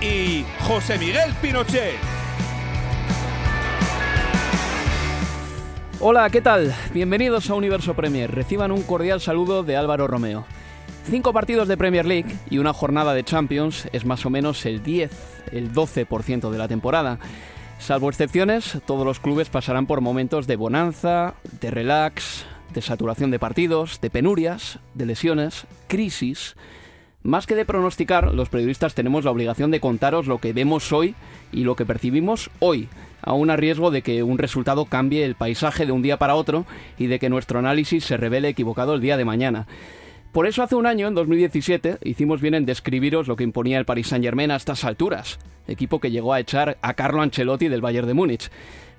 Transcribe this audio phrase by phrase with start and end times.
[0.00, 1.96] y José Miguel Pinochet.
[6.00, 6.72] Hola, ¿qué tal?
[6.94, 8.30] Bienvenidos a Universo Premier.
[8.30, 10.46] Reciban un cordial saludo de Álvaro Romeo.
[11.04, 14.82] Cinco partidos de Premier League y una jornada de Champions es más o menos el
[14.82, 15.10] 10,
[15.52, 17.18] el 12% de la temporada.
[17.78, 23.38] Salvo excepciones, todos los clubes pasarán por momentos de bonanza, de relax, de saturación de
[23.38, 26.54] partidos, de penurias, de lesiones, crisis.
[27.22, 31.14] Más que de pronosticar, los periodistas tenemos la obligación de contaros lo que vemos hoy
[31.52, 32.88] y lo que percibimos hoy,
[33.22, 36.64] aún a riesgo de que un resultado cambie el paisaje de un día para otro
[36.96, 39.66] y de que nuestro análisis se revele equivocado el día de mañana.
[40.32, 43.84] Por eso hace un año, en 2017, hicimos bien en describiros lo que imponía el
[43.84, 48.06] Paris Saint-Germain a estas alturas, equipo que llegó a echar a Carlo Ancelotti del Bayern
[48.06, 48.50] de Múnich.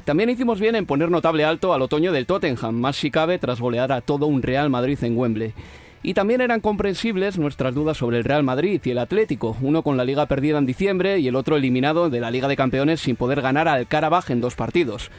[0.03, 3.62] También hicimos bien en poner notable alto al otoño del Tottenham, más si cabe tras
[3.62, 5.53] golear a todo un Real Madrid en Wembley.
[6.01, 9.97] Y también eran comprensibles nuestras dudas sobre el Real Madrid y el Atlético, uno con
[9.97, 13.17] la liga perdida en diciembre y el otro eliminado de la Liga de Campeones sin
[13.17, 15.11] poder ganar al Karabaj en dos partidos.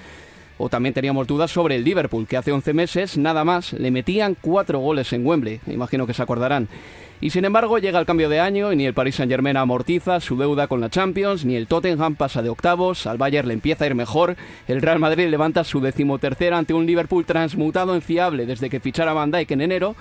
[0.57, 4.37] O también teníamos dudas sobre el Liverpool, que hace 11 meses, nada más, le metían
[4.41, 6.69] cuatro goles en Wembley, imagino que se acordarán.
[7.23, 10.21] Y sin embargo llega el cambio de año y ni el Paris Saint Germain amortiza
[10.21, 13.85] su deuda con la Champions, ni el Tottenham pasa de octavos, al Bayern le empieza
[13.85, 14.37] a ir mejor,
[14.69, 19.13] el Real Madrid levanta su decimotercera ante un Liverpool transmutado en fiable desde que fichara
[19.13, 19.97] Van Dijk en enero,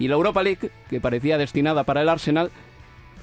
[0.00, 2.50] y la Europa League, que parecía destinada para el Arsenal,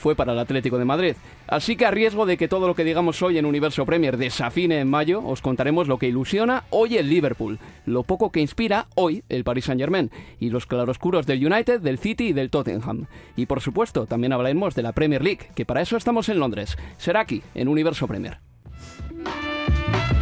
[0.02, 1.16] fue para el Atlético de Madrid.
[1.48, 4.80] Así que a riesgo de que todo lo que digamos hoy en Universo Premier desafine
[4.80, 9.24] en mayo, os contaremos lo que ilusiona hoy el Liverpool, lo poco que inspira hoy
[9.30, 10.10] el Paris Saint-Germain
[10.40, 13.06] y los claroscuros del United, del City y del Tottenham.
[13.36, 16.78] Y por supuesto, también hablaremos de la Premier League, que para eso estamos en Londres.
[16.98, 18.40] Será aquí, en Universo Premier.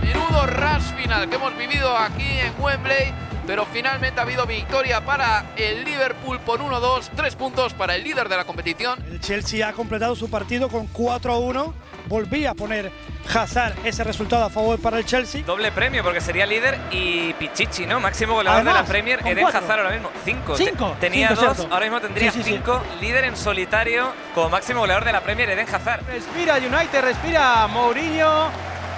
[0.03, 5.43] Menudo rush final que hemos vivido aquí en Wembley pero finalmente ha habido victoria para
[5.57, 9.03] el Liverpool por 1-2, tres puntos para el líder de la competición.
[9.09, 11.73] El Chelsea ha completado su partido con 4-1.
[12.05, 12.91] Volvía a poner
[13.33, 15.41] Hazard ese resultado a favor para el Chelsea.
[15.41, 17.99] Doble premio porque sería líder y Pichichi, ¿no?
[17.99, 20.11] Máximo goleador de la Premier, Eden Hazard ahora mismo.
[20.23, 20.55] Cinco.
[20.55, 20.95] Cinco.
[20.99, 21.73] tenía cinco, dos, cierto.
[21.73, 22.51] ahora mismo tendría Sí, sí, sí.
[22.53, 22.83] cinco.
[23.01, 26.05] Líder en solitario como máximo goleador de la Premier, Eden Hazard.
[26.05, 28.51] Respira United, respira Mourinho.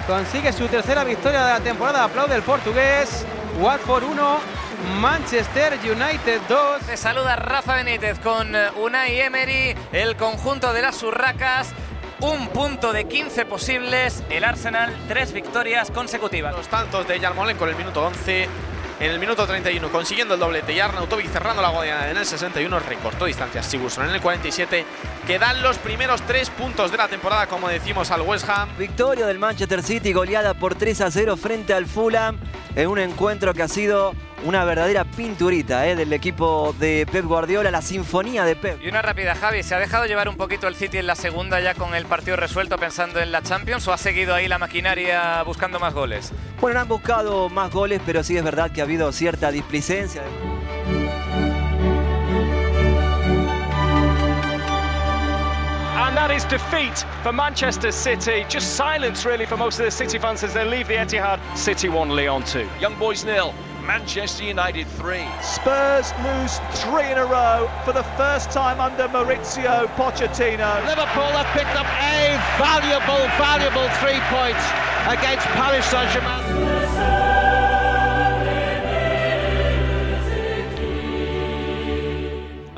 [0.06, 2.04] Consigue su tercera victoria de la temporada.
[2.04, 3.24] Aplaude el portugués.
[3.60, 4.38] Watford 1,
[5.00, 6.86] Manchester United 2.
[6.86, 11.72] Te saluda Rafa Benítez con eh, Unai Emery, el conjunto de las Urracas.
[12.20, 14.22] Un punto de 15 posibles.
[14.30, 16.54] El Arsenal, tres victorias consecutivas.
[16.54, 18.48] Los tantos de Yarmolen con el minuto 11.
[19.00, 22.78] En el minuto 31 consiguiendo el doblete y Arnautovic cerrando la guadiana en el 61
[22.80, 24.84] recortó distancias Sigurdsson en el 47
[25.26, 28.68] que dan los primeros tres puntos de la temporada como decimos al West Ham.
[28.78, 32.38] Victoria del Manchester City goleada por 3 a 0 frente al Fulham
[32.76, 37.70] en un encuentro que ha sido una verdadera pinturita eh, del equipo de Pep Guardiola,
[37.70, 38.82] la sinfonía de Pep.
[38.82, 39.62] Y una rápida, Javi.
[39.62, 42.36] ¿Se ha dejado llevar un poquito el City en la segunda ya con el partido
[42.36, 46.32] resuelto pensando en la Champions o ha seguido ahí la maquinaria buscando más goles?
[46.60, 50.22] Bueno, han buscado más goles, pero sí es verdad que ha habido cierta displicencia.
[55.94, 58.44] And that is defeat for Manchester City.
[58.48, 61.40] Just silence, really, for most of the City fans as they leave the Etihad.
[61.56, 62.68] City 1, Leon 2.
[62.80, 63.54] Young Boys nil,
[63.86, 65.26] Manchester United 3.
[65.42, 70.86] Spurs lose three in a row for the first time under Maurizio Pochettino.
[70.86, 74.64] Liverpool have picked up a valuable, valuable three points
[75.08, 76.81] against Paris Saint-Germain.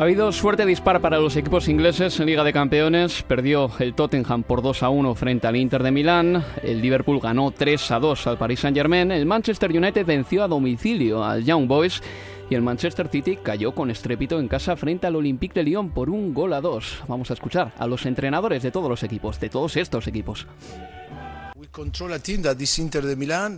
[0.05, 3.23] Ha habido suerte dispar para los equipos ingleses en Liga de Campeones.
[3.23, 6.45] Perdió el Tottenham por 2 a 1 frente al Inter de Milán.
[6.63, 9.11] El Liverpool ganó 3 a 2 al Paris Saint-Germain.
[9.11, 12.03] El Manchester United venció a domicilio al Young Boys.
[12.51, 16.11] Y el Manchester City cayó con estrépito en casa frente al Olympique de Lyon por
[16.11, 17.03] un gol a dos.
[17.09, 20.47] Vamos a escuchar a los entrenadores de todos los equipos, de todos estos equipos.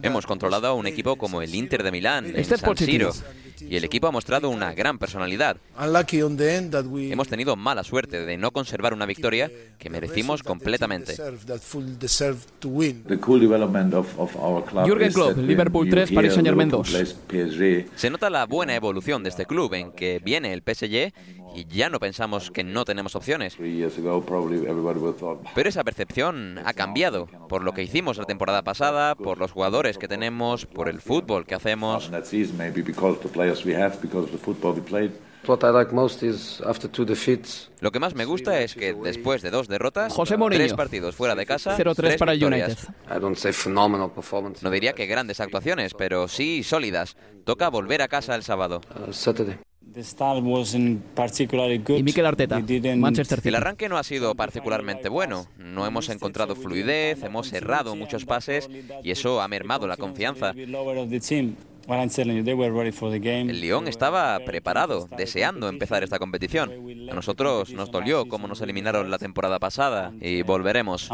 [0.02, 2.76] Hemos controlado a un equipo como el Inter de Milán, Este es San.
[2.86, 3.12] Siro,
[3.60, 5.56] y el equipo ha mostrado una gran personalidad.
[7.12, 11.14] Hemos tenido mala suerte de no conservar una victoria que merecimos completamente.
[14.86, 16.90] Jürgen Klopp, Liverpool 3, Paris Saint-Germain 2.
[17.96, 21.12] Se nota la buena evolución de este club en que viene el PSG
[21.56, 23.56] y ya no pensamos que no tenemos opciones.
[25.54, 29.96] Pero esa percepción ha cambiado por lo que hicimos la temporada pasada, por los jugadores
[29.96, 32.10] que tenemos, por el fútbol que hacemos.
[37.80, 40.60] Lo que más me gusta es que después de dos derrotas, José Mourinho.
[40.64, 42.88] tres partidos fuera de casa, 0-3 tres para victorias.
[43.08, 44.62] United.
[44.62, 47.16] No diría que grandes actuaciones, pero sí sólidas.
[47.44, 48.80] Toca volver a casa el sábado.
[51.96, 52.62] Y Mikel Arteta,
[52.96, 55.46] Manchester El arranque no ha sido particularmente bueno.
[55.58, 58.68] No hemos encontrado fluidez, hemos errado muchos pases
[59.02, 60.52] y eso ha mermado la confianza.
[63.48, 66.72] El Lyon estaba preparado, deseando empezar esta competición.
[67.10, 71.08] A nosotros nos dolió cómo nos eliminaron la temporada pasada y volveremos.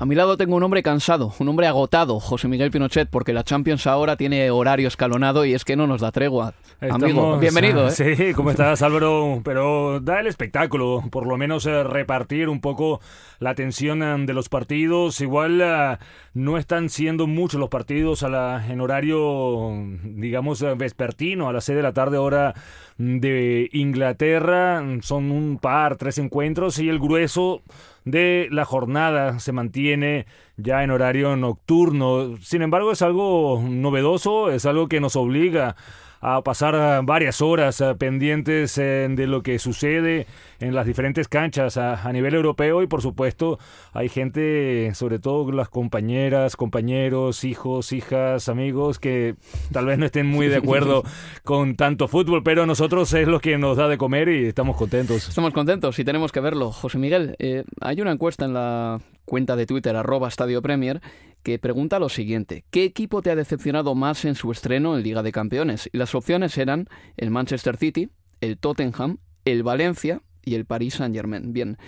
[0.00, 3.44] A mi lado tengo un hombre cansado, un hombre agotado, José Miguel Pinochet, porque la
[3.44, 6.54] Champions ahora tiene horario escalonado y es que no nos da tregua.
[6.80, 7.86] Amigo, bienvenido.
[7.86, 7.90] ¿eh?
[8.16, 9.42] Sí, ¿cómo estás Álvaro?
[9.44, 13.02] Pero da el espectáculo, por lo menos eh, repartir un poco
[13.40, 15.20] la tensión eh, de los partidos.
[15.20, 15.98] Igual eh,
[16.32, 19.70] no están siendo muchos los partidos a la, en horario,
[20.02, 22.54] digamos, vespertino, a las 6 de la tarde hora
[22.96, 24.82] de Inglaterra.
[25.02, 27.60] Son un par, tres encuentros y el grueso
[28.04, 30.26] de la jornada se mantiene
[30.56, 32.36] ya en horario nocturno.
[32.40, 35.76] Sin embargo, es algo novedoso, es algo que nos obliga
[36.20, 40.26] a pasar eh, varias horas eh, pendientes eh, de lo que sucede
[40.58, 43.58] en las diferentes canchas a, a nivel europeo y por supuesto
[43.92, 49.36] hay gente, sobre todo las compañeras, compañeros, hijos, hijas, amigos que
[49.72, 51.02] tal vez no estén muy de acuerdo
[51.44, 54.76] con tanto fútbol, pero a nosotros es lo que nos da de comer y estamos
[54.76, 55.28] contentos.
[55.28, 56.72] Estamos contentos y tenemos que verlo.
[56.72, 59.00] José Miguel, eh, hay una encuesta en la
[59.30, 61.00] cuenta de Twitter, arroba Estadio Premier,
[61.44, 62.64] que pregunta lo siguiente.
[62.72, 65.88] ¿Qué equipo te ha decepcionado más en su estreno en Liga de Campeones?
[65.92, 68.10] Y las opciones eran el Manchester City,
[68.40, 71.52] el Tottenham, el Valencia y el Paris Saint-Germain.
[71.52, 71.78] Bien,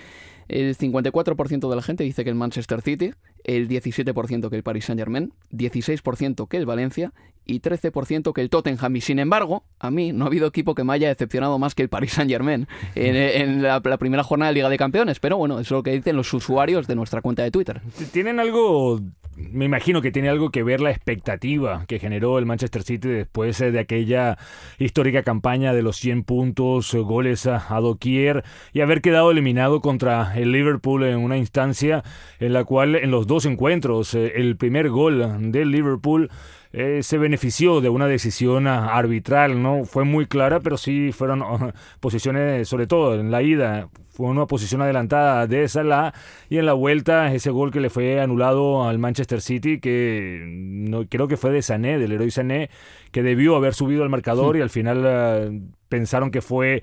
[0.47, 3.11] el 54% de la gente dice que el Manchester City,
[3.45, 7.13] el 17% que el Paris Saint-Germain, 16% que el Valencia
[7.45, 8.97] y 13% que el Tottenham.
[8.97, 11.83] Y sin embargo, a mí no ha habido equipo que me haya decepcionado más que
[11.83, 15.21] el Paris Saint-Germain en, en la, la primera jornada de Liga de Campeones.
[15.21, 17.81] Pero bueno, eso es lo que dicen los usuarios de nuestra cuenta de Twitter.
[18.13, 19.01] Tienen algo,
[19.37, 23.61] me imagino que tiene algo que ver la expectativa que generó el Manchester City después
[23.61, 24.39] eh, de aquella
[24.79, 29.81] histórica campaña de los 100 puntos, eh, goles a, a doquier y haber quedado eliminado
[29.81, 32.05] contra el Liverpool en una instancia
[32.39, 36.31] en la cual en los dos encuentros eh, el primer gol del Liverpool
[36.75, 39.85] eh, se benefició de una decisión ah, arbitral, ¿no?
[39.85, 41.43] Fue muy clara, pero sí fueron
[42.01, 46.13] posiciones, sobre todo en la ida, fue una posición adelantada de Salah
[46.51, 51.07] y en la vuelta ese gol que le fue anulado al Manchester City, que no,
[51.09, 52.69] creo que fue de Sané, del héroe Sané,
[53.11, 55.51] que debió haber subido al marcador y al final ah,
[55.89, 56.83] pensaron que fue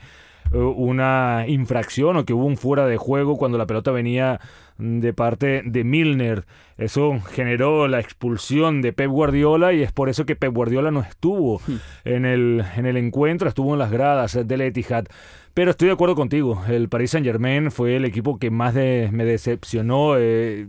[0.51, 4.39] eh, una infracción o que hubo un fuera de juego cuando la pelota venía
[4.79, 6.45] de parte de Milner.
[6.77, 11.01] Eso generó la expulsión de Pep Guardiola y es por eso que Pep Guardiola no
[11.01, 11.61] estuvo
[12.05, 15.05] en el, en el encuentro, estuvo en las gradas del Etihad.
[15.53, 19.09] Pero estoy de acuerdo contigo, el Paris Saint Germain fue el equipo que más de-
[19.11, 20.65] me decepcionó, eh,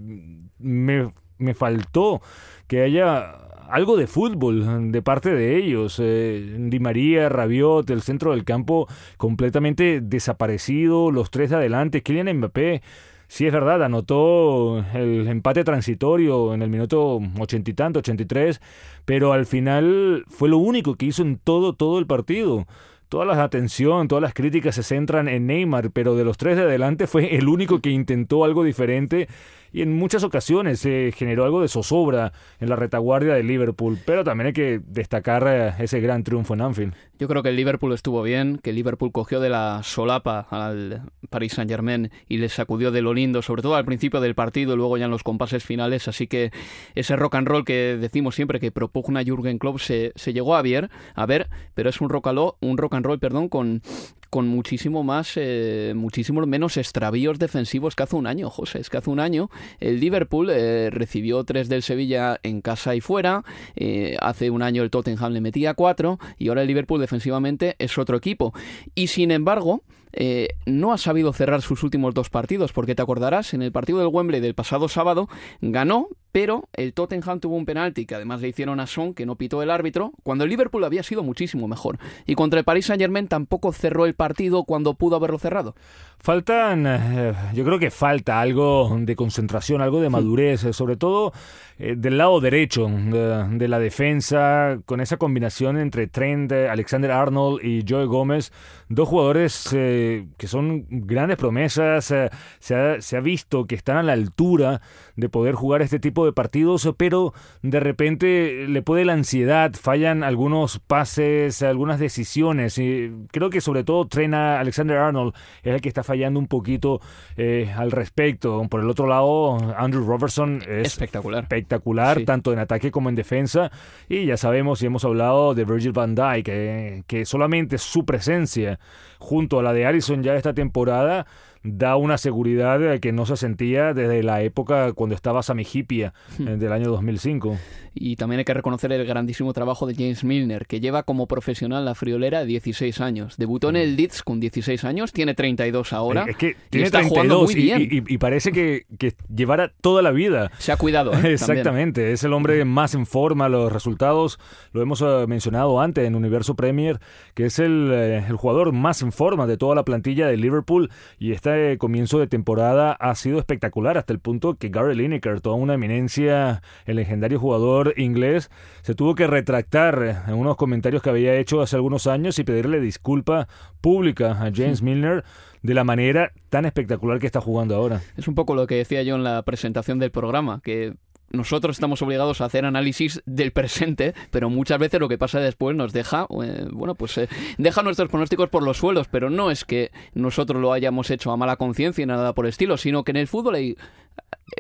[0.59, 2.21] me, me faltó
[2.67, 3.31] que haya
[3.71, 6.00] algo de fútbol de parte de ellos.
[6.02, 12.37] Eh, Di María, Rabiot, el centro del campo completamente desaparecido, los tres de adelante, Kylian
[12.38, 12.83] Mbappé.
[13.32, 18.60] Sí, es verdad, anotó el empate transitorio en el minuto ochenta y tanto, 83,
[19.04, 22.66] pero al final fue lo único que hizo en todo, todo el partido.
[23.08, 26.64] Toda la atención, todas las críticas se centran en Neymar, pero de los tres de
[26.64, 29.28] adelante fue el único que intentó algo diferente
[29.72, 34.24] y en muchas ocasiones se generó algo de zozobra en la retaguardia de Liverpool, pero
[34.24, 36.94] también hay que destacar eh, ese gran triunfo en Anfield.
[37.18, 41.02] Yo creo que el Liverpool estuvo bien, que el Liverpool cogió de la solapa al
[41.28, 44.76] Paris Saint-Germain y le sacudió de lo lindo, sobre todo al principio del partido y
[44.76, 46.50] luego ya en los compases finales, así que
[46.94, 50.62] ese rock and roll que decimos siempre que propugna Jürgen Klopp se, se llegó a
[50.62, 52.28] ver, a ver, pero es un rock,
[52.60, 53.82] un rock and roll, perdón, con
[54.30, 58.78] con muchísimo más, eh, muchísimo menos extravíos defensivos que hace un año, José.
[58.78, 63.00] Es que hace un año el Liverpool eh, recibió tres del Sevilla en casa y
[63.00, 63.44] fuera.
[63.75, 67.99] Eh, hace un año el Tottenham le metía cuatro y ahora el Liverpool defensivamente es
[67.99, 68.54] otro equipo.
[68.94, 69.82] Y sin embargo,
[70.12, 73.99] eh, no ha sabido cerrar sus últimos dos partidos, porque te acordarás, en el partido
[73.99, 75.29] del Wembley del pasado sábado
[75.61, 79.37] ganó, pero el Tottenham tuvo un penalti que además le hicieron a Son, que no
[79.37, 81.99] pitó el árbitro, cuando el Liverpool había sido muchísimo mejor.
[82.26, 85.75] Y contra el Paris Saint Germain tampoco cerró el partido cuando pudo haberlo cerrado.
[86.22, 91.32] Faltan, eh, yo creo que falta algo de concentración, algo de madurez, eh, sobre todo
[91.80, 98.04] del lado derecho de, la defensa, con esa combinación entre Trent, Alexander Arnold y Joe
[98.04, 98.52] Gómez,
[98.90, 102.10] dos jugadores que son grandes promesas.
[102.10, 104.82] Eh, se, ha, se, ha, visto que están a la altura
[105.16, 110.22] de poder jugar este tipo de partidos, pero de repente le puede la ansiedad, fallan
[110.22, 112.76] algunos pases, algunas decisiones.
[112.76, 117.00] Y creo que sobre todo Trena Alexander Arnold es el que está fallando un poquito
[117.37, 118.67] eh, al respecto.
[118.69, 123.71] Por el otro lado, Andrew Robertson es espectacular, espectacular tanto en ataque como en defensa.
[124.09, 128.81] Y ya sabemos y hemos hablado de Virgil van Dijk, que, que solamente su presencia
[129.21, 131.26] junto a la de Allison ya esta temporada
[131.62, 136.49] da una seguridad que no se sentía desde la época cuando estaba Sami Hipia hmm.
[136.49, 137.57] eh, del año 2005.
[137.93, 141.85] Y también hay que reconocer el grandísimo trabajo de James Milner, que lleva como profesional
[141.85, 143.37] la friolera 16 años.
[143.37, 146.25] Debutó en el Leeds con 16 años, tiene 32 ahora.
[146.29, 150.52] Es que tiene y 32 Y, parece que, que, llevara toda la vida.
[150.59, 151.12] Se ha cuidado.
[151.12, 151.21] ¿eh?
[151.33, 153.49] Exactamente, es el hombre más en forma.
[153.49, 154.38] Los resultados
[154.73, 157.00] lo hemos eh, mencionado antes en Universo Premier,
[157.35, 161.33] que es el, el jugador más en forma de toda la plantilla de Liverpool y
[161.33, 165.57] está este comienzo de temporada ha sido espectacular hasta el punto que Gary Lineker, toda
[165.57, 168.50] una eminencia, el legendario jugador inglés,
[168.83, 172.80] se tuvo que retractar en unos comentarios que había hecho hace algunos años y pedirle
[172.80, 173.49] disculpa
[173.80, 175.25] pública a James Milner
[175.62, 178.00] de la manera tan espectacular que está jugando ahora.
[178.16, 180.95] Es un poco lo que decía yo en la presentación del programa, que
[181.30, 185.76] nosotros estamos obligados a hacer análisis del presente, pero muchas veces lo que pasa después
[185.76, 189.64] nos deja, eh, bueno, pues eh, deja nuestros pronósticos por los suelos, pero no es
[189.64, 193.12] que nosotros lo hayamos hecho a mala conciencia y nada por el estilo, sino que
[193.12, 193.76] en el fútbol hay,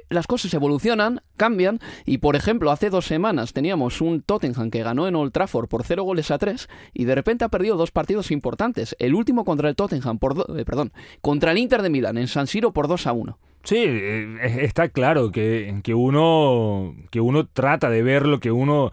[0.08, 5.06] las cosas evolucionan, cambian, y por ejemplo, hace dos semanas teníamos un Tottenham que ganó
[5.08, 8.30] en Old Trafford por 0 goles a 3 y de repente ha perdido dos partidos
[8.30, 8.96] importantes.
[8.98, 10.18] El último contra el Tottenham,
[10.56, 13.38] eh, perdón, contra el Inter de Milán en San Siro por 2 a 1.
[13.62, 18.90] Sí, eh, está claro que, que, uno, que uno trata de ver lo que uno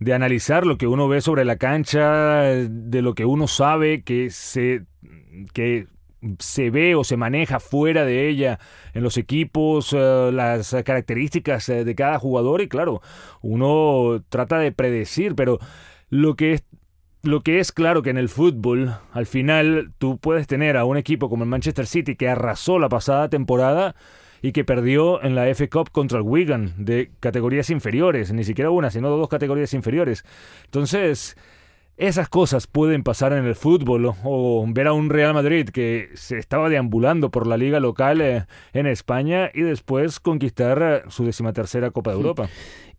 [0.00, 4.30] de analizar lo que uno ve sobre la cancha, de lo que uno sabe que
[4.30, 4.86] se
[5.52, 5.86] que
[6.38, 8.58] se ve o se maneja fuera de ella
[8.92, 12.60] en los equipos, eh, las características eh, de cada jugador.
[12.60, 13.00] Y claro,
[13.42, 15.58] uno trata de predecir, pero
[16.08, 16.64] lo que es
[17.22, 20.96] lo que es claro que en el fútbol, al final tú puedes tener a un
[20.96, 23.94] equipo como el Manchester City que arrasó la pasada temporada
[24.42, 28.70] y que perdió en la FA Cup contra el Wigan de categorías inferiores, ni siquiera
[28.70, 30.24] una, sino dos categorías inferiores.
[30.64, 31.36] Entonces,
[31.98, 36.38] esas cosas pueden pasar en el fútbol o ver a un Real Madrid que se
[36.38, 41.90] estaba deambulando por la liga local eh, en España y después conquistar eh, su decimatercera
[41.90, 42.48] Copa de Europa.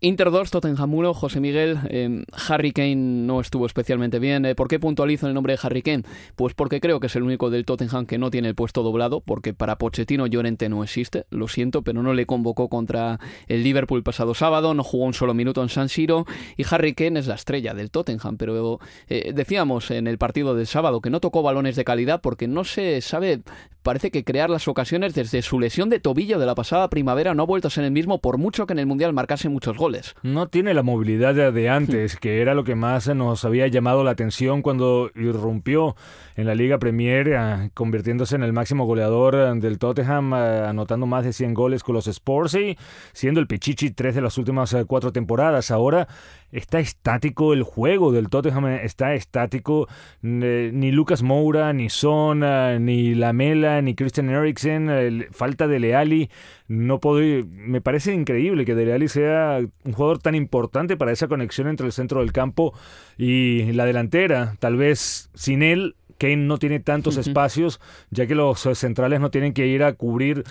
[0.03, 4.47] Inter 2, Tottenham 1, José Miguel, eh, Harry Kane no estuvo especialmente bien.
[4.47, 6.05] Eh, ¿Por qué puntualizo el nombre de Harry Kane?
[6.35, 9.21] Pues porque creo que es el único del Tottenham que no tiene el puesto doblado,
[9.21, 14.01] porque para Pochettino Llorente no existe, lo siento, pero no le convocó contra el Liverpool
[14.01, 16.25] pasado sábado, no jugó un solo minuto en San Siro
[16.57, 20.65] y Harry Kane es la estrella del Tottenham, pero eh, decíamos en el partido del
[20.65, 23.43] sábado que no tocó balones de calidad porque no se sabe,
[23.83, 27.43] parece que crear las ocasiones desde su lesión de tobillo de la pasada primavera no
[27.43, 30.15] ha vuelto a ser el mismo por mucho que en el Mundial marcase muchos goles.
[30.23, 34.11] No tiene la movilidad de antes, que era lo que más nos había llamado la
[34.11, 35.95] atención cuando irrumpió
[36.35, 41.05] en la Liga Premier, eh, convirtiéndose en el máximo goleador eh, del Tottenham, eh, anotando
[41.05, 42.77] más de 100 goles con los Spurs y
[43.13, 45.71] siendo el Pichichi tres de las últimas cuatro temporadas.
[45.71, 46.07] Ahora
[46.51, 49.87] está estático el juego del Tottenham, está estático.
[50.21, 52.41] Ni Lucas Moura, ni Son,
[52.85, 56.29] ni Lamela, ni Christian Eriksen, falta de Leali.
[56.67, 61.27] No puedo, me parece increíble que Dele Alli sea un jugador tan importante para esa
[61.27, 62.73] conexión entre el centro del campo
[63.17, 64.55] y la delantera.
[64.59, 67.81] Tal vez sin él Kane no tiene tantos espacios,
[68.11, 70.43] ya que los eh, centrales no tienen que ir a cubrir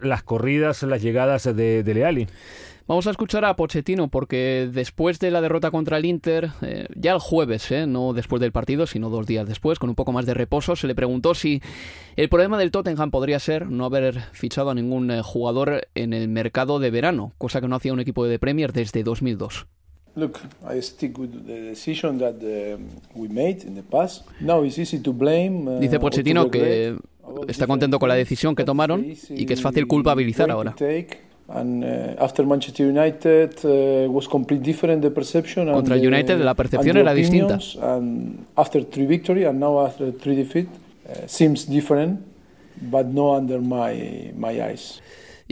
[0.00, 2.26] las corridas, las llegadas de, de Leali.
[2.90, 7.12] Vamos a escuchar a Pochettino porque después de la derrota contra el Inter, eh, ya
[7.12, 10.26] el jueves, eh, no después del partido, sino dos días después, con un poco más
[10.26, 11.62] de reposo, se le preguntó si
[12.16, 16.26] el problema del Tottenham podría ser no haber fichado a ningún eh, jugador en el
[16.26, 19.68] mercado de verano, cosa que no hacía un equipo de Premier desde 2002.
[20.16, 24.26] Look, I stick with the decision that um, we made in the past.
[24.40, 25.76] Now it's easy to blame.
[25.76, 26.96] uh, Dice Pochettino que
[27.46, 30.74] está contento con la decisión que tomaron y que es fácil culpabilizar ahora.
[31.52, 35.68] And uh, after Manchester United uh, was completely different the perception.
[35.68, 37.58] and Contra United la percepción era distinta.
[37.82, 42.20] And after three victory and now after three defeat, uh, seems different,
[42.80, 45.00] but no under my my eyes.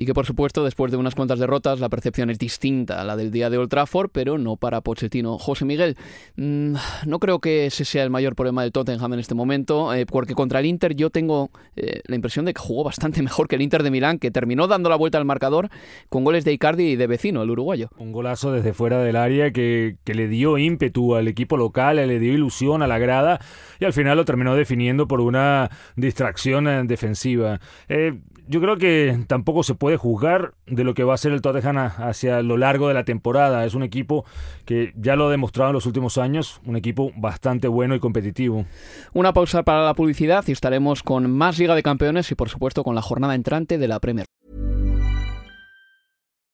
[0.01, 3.17] Y que por supuesto después de unas cuantas derrotas la percepción es distinta a la
[3.17, 5.39] del día de Old Trafford, pero no para Pochettino.
[5.39, 5.97] José Miguel,
[6.37, 6.75] mm,
[7.07, 10.37] no creo que ese sea el mayor problema del Tottenham en este momento, eh, porque
[10.37, 13.63] contra el Inter yo tengo eh, la impresión de que jugó bastante mejor que el
[13.63, 15.69] Inter de Milán, que terminó dando la vuelta al marcador
[16.09, 17.91] con goles de Icardi y de vecino, el uruguayo.
[17.99, 22.21] Un golazo desde fuera del área que, que le dio ímpetu al equipo local, le
[22.21, 23.41] dio ilusión a la grada
[23.81, 27.59] y al final lo terminó definiendo por una distracción eh, defensiva.
[28.49, 31.77] Yo creo que tampoco se puede juzgar de lo que va a ser el Tottenham
[31.99, 33.65] hacia lo largo de la temporada.
[33.67, 34.25] Es un equipo
[34.65, 38.65] que ya lo ha demostrado en los últimos años, un equipo bastante bueno y competitivo.
[39.13, 42.83] Una pausa para la publicidad y estaremos con más Liga de Campeones y por supuesto
[42.83, 44.27] con la jornada entrante de la Premier.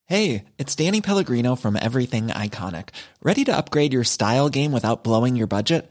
[0.07, 2.91] Hey, it's Danny Pellegrino from Everything Iconic.
[3.23, 5.91] Ready to upgrade your style game without blowing your budget?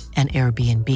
[0.15, 0.87] an Airbnb.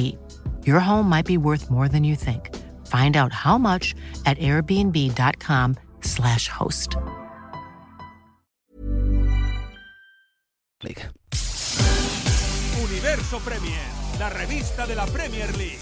[0.64, 2.54] Your home might be worth more than you think.
[2.86, 6.96] Find out how much at airbnb.com/slash host.
[12.78, 13.82] Universo Premier,
[14.20, 15.80] la revista de la Premier League.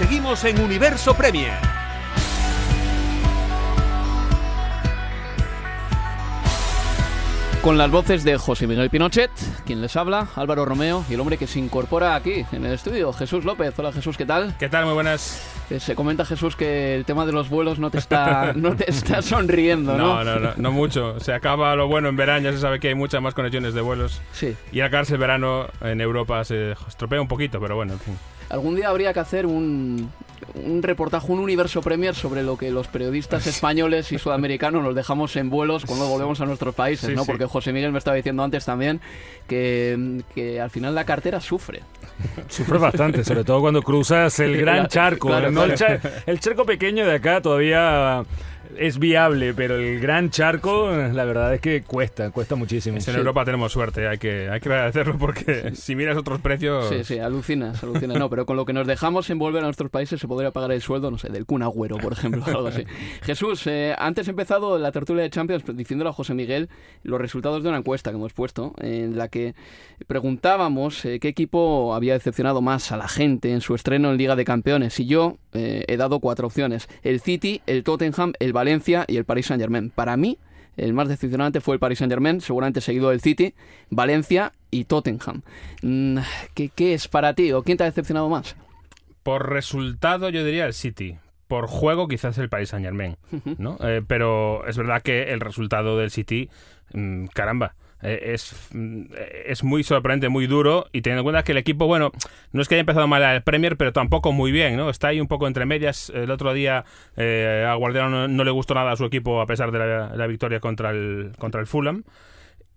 [0.00, 1.52] Seguimos en Universo Premier.
[7.60, 9.30] Con las voces de José Miguel Pinochet,
[9.66, 13.12] quien les habla, Álvaro Romeo, y el hombre que se incorpora aquí en el estudio,
[13.12, 13.78] Jesús López.
[13.78, 14.56] Hola Jesús, ¿qué tal?
[14.58, 14.86] ¿Qué tal?
[14.86, 15.46] Muy buenas.
[15.68, 18.90] Eh, Se comenta Jesús que el tema de los vuelos no te está, no te
[18.90, 20.24] está sonriendo, ¿no?
[20.24, 21.20] No, no, no, no mucho.
[21.20, 23.82] Se acaba lo bueno en verano, ya se sabe que hay muchas más conexiones de
[23.82, 24.22] vuelos.
[24.32, 24.56] Sí.
[24.72, 28.16] Y al acabarse el verano en Europa se estropea un poquito, pero bueno, en fin.
[28.50, 30.10] Algún día habría que hacer un,
[30.54, 35.36] un reportaje, un universo premier sobre lo que los periodistas españoles y sudamericanos nos dejamos
[35.36, 37.22] en vuelos cuando volvemos a nuestros países, Sí, ¿no?
[37.22, 37.26] sí.
[37.30, 39.00] Porque José Miguel me estaba diciendo antes también
[39.46, 41.80] que, que al final la cartera sufre.
[42.48, 45.28] Sufre bastante, sobre todo cuando cruzas el gran charco.
[45.28, 45.64] Claro, ¿no?
[45.64, 46.00] El, claro.
[46.02, 48.24] char- el charco pequeño de acá todavía
[48.76, 52.98] es viable, pero el gran charco, la verdad es que cuesta, cuesta muchísimo.
[53.06, 56.88] En Europa tenemos suerte, hay que, hay que agradecerlo porque si miras otros precios...
[56.88, 58.18] Sí, sí, alucinas, alucinas.
[58.18, 60.72] No, pero con lo que nos dejamos en volver a nuestros países se podría pagar
[60.72, 62.84] el sueldo, no sé, del Kun Agüero, por ejemplo, algo así.
[63.22, 66.68] Jesús, eh, antes he empezado la tertulia de Champions diciéndole a José Miguel
[67.02, 69.54] los resultados de una encuesta que hemos puesto, en la que
[70.06, 74.36] preguntábamos eh, qué equipo había decepcionado más a la gente en su estreno en Liga
[74.36, 74.98] de Campeones.
[75.00, 76.88] Y yo eh, he dado cuatro opciones.
[77.02, 79.88] El City, el Tottenham, el Valencia y el Paris Saint-Germain.
[79.88, 80.38] Para mí,
[80.76, 83.54] el más decepcionante fue el Paris Saint-Germain, seguramente seguido del City,
[83.88, 85.42] Valencia y Tottenham.
[85.82, 86.18] Mm,
[86.54, 88.56] ¿Qué, ¿Qué es para ti o quién te ha decepcionado más?
[89.22, 91.16] Por resultado yo diría el City,
[91.48, 93.16] por juego quizás el Paris Saint Germain,
[93.58, 93.78] ¿no?
[93.80, 96.50] Eh, pero es verdad que el resultado del City,
[96.92, 99.04] mm, caramba, es, mm,
[99.46, 102.12] es muy sorprendente, muy duro y teniendo en cuenta que el equipo, bueno,
[102.52, 104.90] no es que haya empezado mal el Premier, pero tampoco muy bien, ¿no?
[104.90, 106.10] Está ahí un poco entre medias.
[106.14, 106.84] El otro día
[107.16, 110.26] eh, a Guardiola no, le gustó nada a su equipo a pesar de la, la
[110.26, 112.04] victoria contra el, contra el Fulham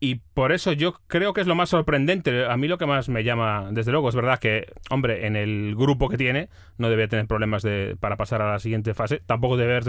[0.03, 2.45] y por eso yo creo que es lo más sorprendente.
[2.45, 5.77] A mí lo que más me llama, desde luego, es verdad que, hombre, en el
[5.77, 9.21] grupo que tiene no debe tener problemas de, para pasar a la siguiente fase.
[9.25, 9.79] Tampoco debe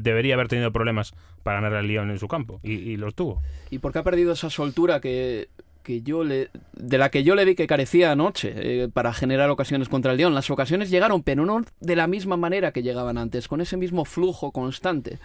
[0.00, 2.58] debería haber tenido problemas para ganar al Lyon en su campo.
[2.62, 3.42] Y, los tuvo.
[3.68, 5.50] ¿Y por qué ha perdido esa soltura que,
[5.82, 9.50] que yo le, de la que yo le vi que carecía anoche eh, para generar
[9.50, 10.34] ocasiones contra el Lyon?
[10.34, 14.06] Las ocasiones llegaron, pero no de la misma manera que llegaban antes, con ese mismo
[14.06, 15.18] flujo constante.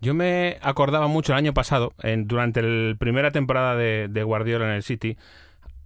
[0.00, 4.72] Yo me acordaba mucho el año pasado, en, durante la primera temporada de, Guardiola en
[4.72, 5.16] el City,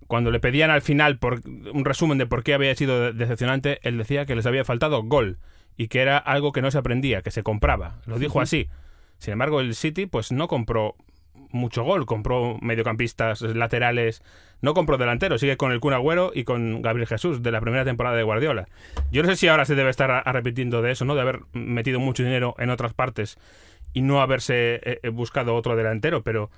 [0.07, 3.97] cuando le pedían al final por un resumen de por qué había sido decepcionante, él
[3.97, 5.39] decía que les había faltado gol
[5.77, 8.01] y que era algo que no se aprendía, que se compraba.
[8.07, 8.69] Lo dijo así.
[9.19, 10.97] Sin embargo, el City pues no compró
[11.53, 14.23] mucho gol, compró mediocampistas, laterales,
[14.63, 17.85] no compró delanteros, sigue con el Kun Agüero y con Gabriel Jesús de la primera
[17.85, 18.67] temporada de Guardiola.
[19.11, 21.15] Yo no sé si ahora se debe estar arrepintiendo de eso, ¿no?
[21.15, 23.39] De haber metido mucho dinero en otras partes
[23.93, 26.51] y no haberse eh, eh, buscado otro delantero, pero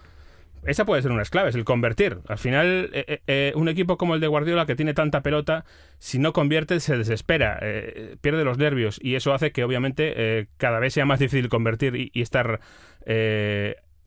[0.64, 2.18] esa puede ser una clave, es el convertir.
[2.28, 5.64] Al final, eh, un equipo como el de Guardiola, que tiene tanta pelota,
[5.98, 7.58] si no convierte, se desespera,
[8.20, 12.22] pierde los nervios, y eso hace que, obviamente, cada vez sea más difícil convertir y
[12.22, 12.60] estar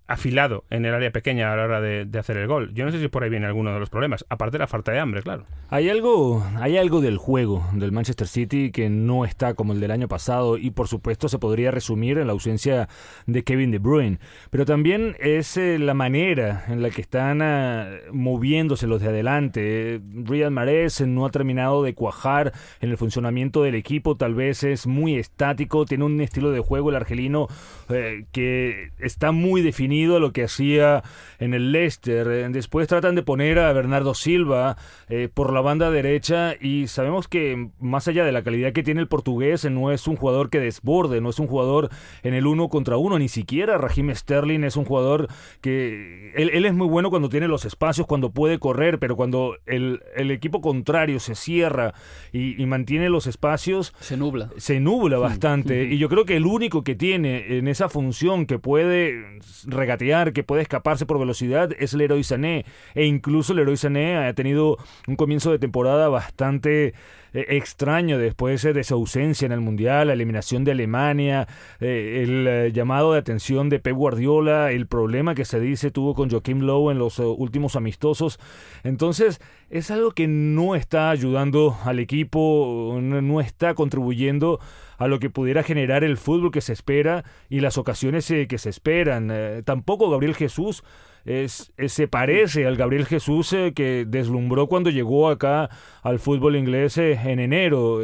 [0.08, 2.74] afilado en el área pequeña a la hora de, hacer el gol.
[2.74, 4.92] Yo no sé si por ahí viene alguno de los problemas, aparte de la falta
[4.92, 5.46] de hambre, claro.
[5.70, 9.92] Hay algo, hay algo del juego del Manchester City que no está como el del
[9.92, 12.88] año pasado y por supuesto se podría resumir en la ausencia
[13.26, 14.20] de Kevin De Bruyne,
[14.52, 20.02] pero también es eh, la manera en la que están ah, moviéndose los de adelante.
[20.14, 24.86] Riyad Mahrez no ha terminado de cuajar en el funcionamiento del equipo, tal vez es
[24.86, 27.48] muy estático, tiene un estilo de juego el argelino
[27.90, 31.04] eh, que está muy definido a lo que hacía
[31.40, 32.28] en el Leicester.
[32.28, 34.78] Eh, después tratan de poner a Bernardo Silva
[35.08, 39.02] eh, por la banda derecha y sabemos que más allá de la calidad que tiene
[39.02, 41.90] el portugués, no es un jugador que desborde, no es un jugador
[42.24, 45.28] en el uno contra uno, ni siquiera Raheem Sterling es un jugador
[45.62, 50.02] que él, es muy bueno cuando tiene los espacios, cuando puede correr, pero cuando el,
[50.16, 51.94] equipo contrario se cierra
[52.34, 54.50] y, y, mantiene los espacios, se nubla.
[54.58, 55.86] Se nubla bastante.
[55.86, 59.40] y yo creo que el único que tiene en esa función que puede
[59.86, 62.66] regatear, que puede escaparse por velocidad, es héroe Sané.
[62.96, 66.94] E incluso héroe Sané ha tenido un comienzo de temporada bastante
[67.36, 71.48] eh, extraño después de su ausencia en el Mundial, la eliminación de Alemania,
[71.82, 76.16] eh, el eh, llamado de atención de Pep Guardiola, el problema que se dice tuvo
[76.16, 78.40] con Joaquim Lowe en los últimos amistosos.
[78.84, 84.60] Entonces, es algo que no está ayudando al equipo, no está contribuyendo
[84.98, 88.58] a lo que pudiera generar el fútbol que se espera y las ocasiones eh, que
[88.58, 89.30] se esperan.
[89.32, 90.84] Eh, tampoco Gabriel Jesús
[91.26, 95.70] es, se parece al Gabriel Jesús eh, que deslumbró cuando llegó acá
[96.02, 98.00] al fútbol inglés en enero.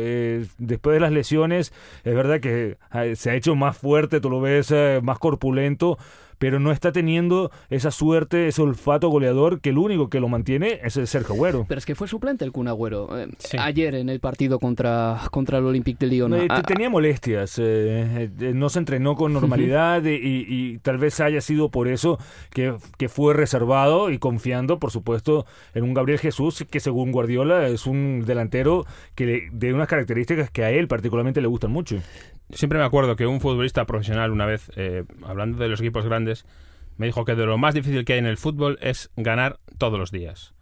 [0.57, 2.77] después de las lesiones, es verdad que
[3.15, 5.97] se ha hecho más fuerte, tú lo ves más corpulento,
[6.41, 10.79] pero no está teniendo esa suerte, ese olfato goleador que el único que lo mantiene
[10.83, 11.65] es el Sergio Agüero.
[11.67, 13.27] Pero es que fue suplente el Kun Agüero eh,
[13.59, 16.33] ayer en el partido contra, contra el Olympique de Lyon.
[16.33, 21.69] Eh, ah, tenía molestias, eh, no se entrenó con normalidad y, tal vez haya sido
[21.69, 22.17] por eso
[22.49, 27.67] que, que fue reservado y confiando, por supuesto, en un Gabriel Jesús que según Guardiola
[27.67, 31.97] es un delantero que de unas características que a él particularmente le gustan mucho.
[32.53, 36.45] Siempre me acuerdo que un futbolista profesional una vez, eh, hablando de los equipos grandes,
[36.97, 39.97] me dijo que de lo más difícil que hay en el fútbol es ganar todos
[39.97, 40.53] los días.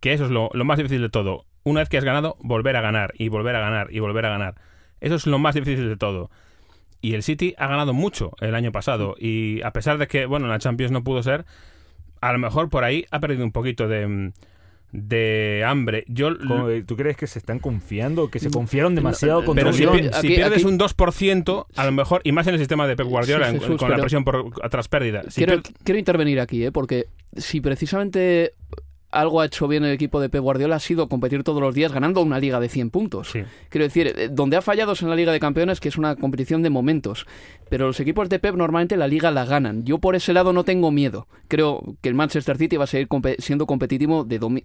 [0.00, 1.44] Que eso es lo, lo, más difícil de todo.
[1.64, 4.30] Una vez que has ganado, volver a ganar y volver a ganar y volver a
[4.30, 4.54] ganar.
[5.00, 6.30] Eso es lo más difícil de todo.
[7.00, 9.14] Y el City ha ganado mucho el año pasado.
[9.18, 11.44] Y a pesar de que, bueno, la Champions no pudo ser,
[12.20, 14.32] a lo mejor por ahí ha perdido un poquito de,
[14.92, 16.04] de hambre.
[16.08, 16.36] Yo,
[16.86, 18.30] ¿Tú crees que se están confiando?
[18.30, 19.84] ¿Que se confiaron demasiado con Pero si,
[20.20, 23.52] si pierdes un 2%, a lo mejor, y más en el sistema de Pep Guardiola,
[23.78, 25.22] con la presión por, tras pérdida.
[25.34, 26.72] quiero, quiero intervenir aquí, ¿eh?
[26.72, 28.54] porque si precisamente
[29.10, 31.92] algo ha hecho bien el equipo de Pep Guardiola ha sido competir todos los días
[31.92, 33.32] ganando una liga de 100 puntos.
[33.68, 36.16] Quiero decir, eh, donde ha fallado es en la Liga de Campeones, que es una
[36.16, 37.26] competición de momentos.
[37.70, 39.84] Pero los equipos de Pep normalmente la liga la ganan.
[39.84, 41.26] Yo por ese lado no tengo miedo.
[41.48, 44.64] Creo que el Manchester City va a seguir siendo competitivo de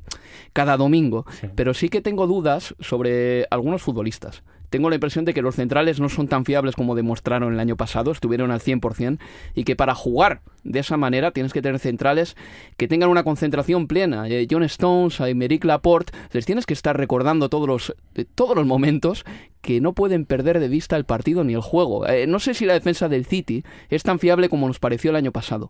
[0.53, 1.25] cada domingo.
[1.55, 5.99] Pero sí que tengo dudas sobre algunos futbolistas tengo la impresión de que los centrales
[5.99, 9.19] no son tan fiables como demostraron el año pasado, estuvieron al 100%,
[9.53, 12.35] y que para jugar de esa manera tienes que tener centrales
[12.75, 14.27] que tengan una concentración plena.
[14.27, 18.55] Eh, John Stones, a Emerick Laporte, les tienes que estar recordando todos los, eh, todos
[18.55, 19.25] los momentos
[19.61, 22.07] que no pueden perder de vista el partido ni el juego.
[22.07, 25.17] Eh, no sé si la defensa del City es tan fiable como nos pareció el
[25.17, 25.69] año pasado.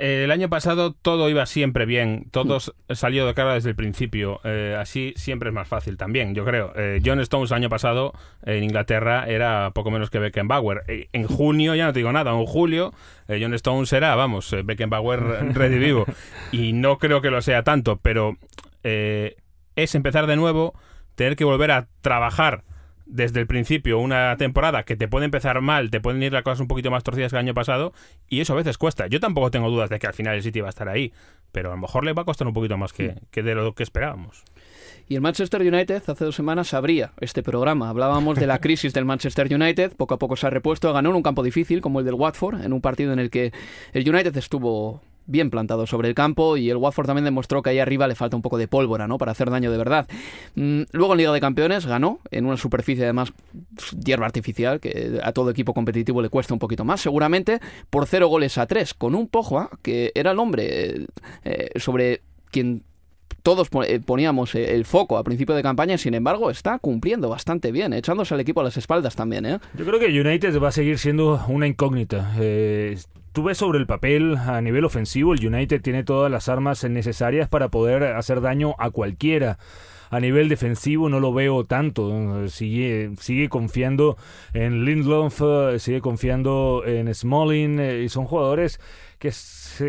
[0.00, 2.58] Eh, el año pasado todo iba siempre bien, todo
[2.90, 6.72] salió de cara desde el principio, eh, así siempre es más fácil también, yo creo.
[6.76, 8.12] Eh, John Stones el año pasado
[8.44, 10.84] en Inglaterra era poco menos que Beckenbauer.
[10.86, 12.94] en junio, ya no te digo nada, en julio
[13.26, 15.20] John Stones era, vamos, Beckenbauer
[15.54, 16.06] redivivo.
[16.52, 18.36] Y no creo que lo sea tanto, pero
[18.82, 20.74] es empezar de nuevo,
[21.16, 22.62] tener que volver a trabajar
[23.08, 26.60] desde el principio una temporada que te puede empezar mal, te pueden ir las cosas
[26.60, 27.92] un poquito más torcidas que el año pasado,
[28.28, 29.06] y eso a veces cuesta.
[29.06, 31.12] Yo tampoco tengo dudas de que al final el City va a estar ahí,
[31.50, 33.74] pero a lo mejor le va a costar un poquito más que, que de lo
[33.74, 34.44] que esperábamos.
[35.08, 37.88] Y el Manchester United hace dos semanas abría este programa.
[37.88, 41.16] Hablábamos de la crisis del Manchester United, poco a poco se ha repuesto, ganó en
[41.16, 43.52] un campo difícil como el del Watford, en un partido en el que
[43.94, 47.78] el United estuvo bien plantado sobre el campo y el Watford también demostró que ahí
[47.78, 49.18] arriba le falta un poco de pólvora, ¿no?
[49.18, 50.08] Para hacer daño de verdad.
[50.56, 53.32] Mm, luego en Liga de Campeones ganó en una superficie además
[54.04, 57.60] hierba artificial que a todo equipo competitivo le cuesta un poquito más, seguramente
[57.90, 61.06] por cero goles a tres, con un Pogba que era el hombre
[61.44, 62.82] eh, sobre quien
[63.42, 67.72] todos eh, poníamos eh, el foco a principio de campaña, sin embargo, está cumpliendo bastante
[67.72, 69.46] bien, echándose al equipo a las espaldas también.
[69.46, 69.58] ¿eh?
[69.74, 72.34] Yo creo que United va a seguir siendo una incógnita.
[72.38, 72.98] Eh,
[73.38, 77.48] tú ves sobre el papel a nivel ofensivo, el United tiene todas las armas necesarias
[77.48, 79.60] para poder hacer daño a cualquiera
[80.10, 82.48] a nivel defensivo no lo veo tanto.
[82.48, 84.16] Sigue, sigue confiando
[84.54, 85.40] en Lindlof,
[85.78, 88.80] sigue confiando en Smalling y son jugadores
[89.18, 89.32] que,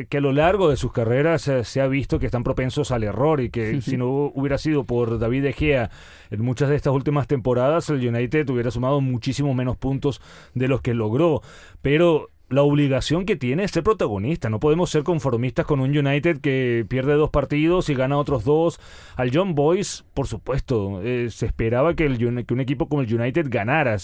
[0.08, 3.04] que a lo largo de sus carreras eh, se ha visto que están propensos al
[3.04, 5.90] error y que si no hubiera sido por David De Gea
[6.30, 10.22] en muchas de estas últimas temporadas, el United hubiera sumado muchísimo menos puntos
[10.54, 11.42] de los que logró.
[11.82, 14.50] Pero la obligación que tiene es ser protagonista.
[14.50, 18.80] No podemos ser conformistas con un United que pierde dos partidos y gana otros dos.
[19.16, 23.14] Al John Boyce, por supuesto, eh, se esperaba que, el, que un equipo como el
[23.14, 23.98] United ganara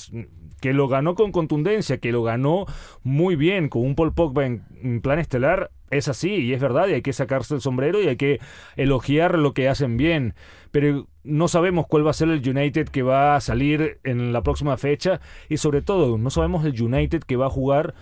[0.62, 2.66] que lo ganó con contundencia, que lo ganó
[3.04, 6.94] muy bien con un Paul Pogba en, plan estelar, es así y es verdad y
[6.94, 8.40] hay que sacarse el sombrero y hay que
[8.76, 10.34] elogiar lo que hacen bien.
[10.72, 14.42] Pero no sabemos cuál va a ser el United que va a salir en la
[14.42, 17.94] próxima fecha y sobre todo no sabemos el United que va a jugar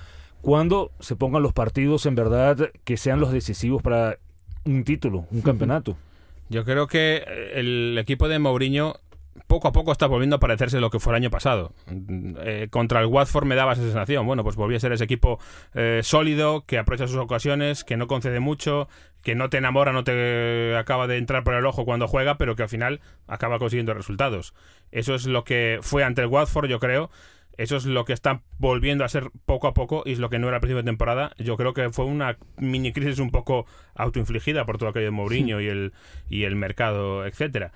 [0.44, 4.18] cuando se pongan los partidos en verdad que sean los decisivos para
[4.66, 5.96] un título, un campeonato.
[6.50, 7.24] Yo creo que
[7.56, 8.98] el equipo de Mourinho
[9.48, 11.72] poco a poco está volviendo a parecerse lo que fue el año pasado.
[11.88, 14.26] Eh, contra el Watford me daba esa sensación.
[14.26, 15.40] Bueno, pues volvía a ser ese equipo
[15.76, 18.90] eh, sólido, que aprovecha sus ocasiones, que no concede mucho,
[19.22, 22.58] que no te enamora, no te acaba de entrar por el ojo cuando juega, pero
[22.58, 24.54] que al final acaba consiguiendo resultados.
[24.92, 27.10] Eso es lo que fue ante el Watford, yo creo.
[27.58, 30.40] Eso es lo que está volviendo a ser poco a poco y es lo que
[30.40, 31.34] no era al principio de temporada.
[31.38, 35.62] Yo creo que fue una mini crisis un poco autoinfligida por todo aquello de Mourinho
[35.62, 35.94] y el,
[36.30, 37.72] y el mercado, etcétera.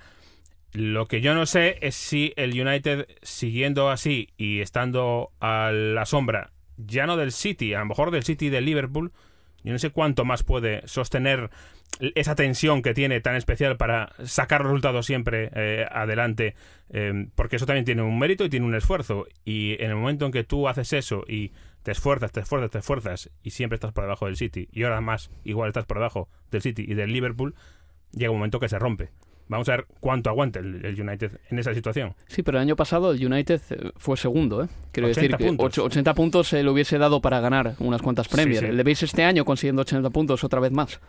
[0.72, 6.04] Lo que yo no sé es si el United, siguiendo así y estando a la
[6.04, 9.12] sombra, ya no del City, a lo mejor del City y del Liverpool,
[9.62, 11.50] yo no sé cuánto más puede sostener
[12.14, 16.54] esa tensión que tiene tan especial para sacar resultados siempre eh, adelante,
[16.90, 19.26] eh, porque eso también tiene un mérito y tiene un esfuerzo.
[19.44, 22.78] Y en el momento en que tú haces eso y te esfuerzas, te esfuerzas, te
[22.78, 26.28] esfuerzas y siempre estás por debajo del City, y ahora más igual estás por debajo
[26.50, 27.54] del City y del Liverpool,
[28.12, 29.10] llega un momento que se rompe.
[29.48, 32.14] Vamos a ver cuánto aguanta el, United en esa situación.
[32.26, 34.68] Sí, pero el año pasado el United eh, fue segundo, ¿eh?
[34.92, 38.72] Quiero decir que 80 puntos se le hubiese dado para ganar unas cuantas Premier.
[38.72, 41.00] Le veis este año consiguiendo 80 puntos otra vez más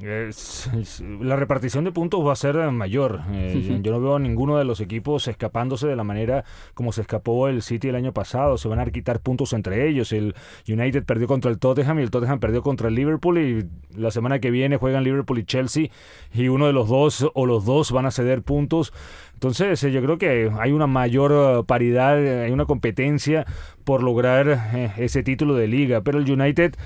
[0.00, 3.20] la repartición de puntos va a ser mayor.
[3.32, 7.00] Eh, yo no veo a ninguno de los equipos escapándose de la manera como se
[7.00, 8.58] escapó el City el año pasado.
[8.58, 10.12] Se van a quitar puntos entre ellos.
[10.12, 10.34] El
[10.68, 14.38] United perdió contra el Tottenham y el Tottenham perdió contra el Liverpool y la semana
[14.38, 15.88] que viene juegan Liverpool y Chelsea
[16.32, 18.92] y uno de los dos o los dos van a ceder puntos.
[19.34, 23.46] Entonces eh, yo creo que hay una mayor paridad, hay una competencia
[23.82, 26.02] por lograr eh, ese título de liga.
[26.02, 26.76] Pero el United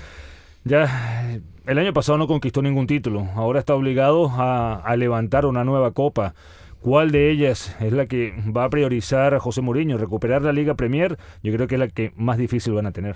[0.63, 5.91] ya el año pasado no conquistó ningún título, ahora está obligado a, levantar una nueva
[5.91, 6.33] copa.
[6.81, 9.97] ¿Cuál de ellas es la que va a priorizar a José Mourinho?
[9.97, 11.17] ¿Recuperar la Liga Premier?
[11.41, 13.15] Yo creo que es la que más difícil van a tener.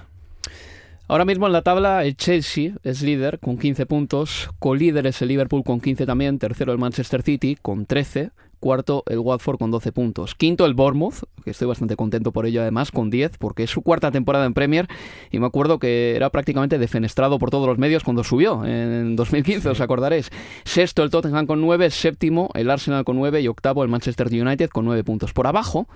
[1.10, 5.30] Ahora mismo en la tabla el Chelsea es líder con 15 puntos, co-líder es el
[5.30, 9.92] Liverpool con 15 también, tercero el Manchester City con 13, Cuarto, el Watford con 12
[9.92, 10.34] puntos.
[10.34, 13.82] Quinto, el Bournemouth, que estoy bastante contento por ello además, con 10, porque es su
[13.82, 14.88] cuarta temporada en Premier.
[15.32, 19.70] Y me acuerdo que era prácticamente defenestrado por todos los medios cuando subió en 2015,
[19.70, 20.32] os acordaréis.
[20.64, 21.92] Sexto, el Tottenham con 9.
[21.92, 23.42] Séptimo, el Arsenal con 9.
[23.42, 25.34] Y octavo, el Manchester United con 9 puntos.
[25.34, 25.88] Por abajo,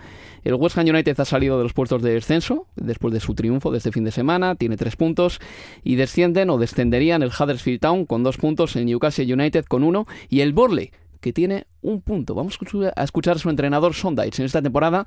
[0.43, 3.71] el West Ham United ha salido de los puestos de descenso después de su triunfo
[3.71, 4.55] de este fin de semana.
[4.55, 5.39] Tiene 3 puntos.
[5.83, 10.05] Y descienden o descenderían el Huddersfield Town con 2 puntos, el Newcastle United con 1
[10.29, 10.91] y el Burley
[11.21, 12.35] que tiene un punto.
[12.35, 12.57] Vamos
[12.95, 15.05] a escuchar a su entrenador Sondage en esta temporada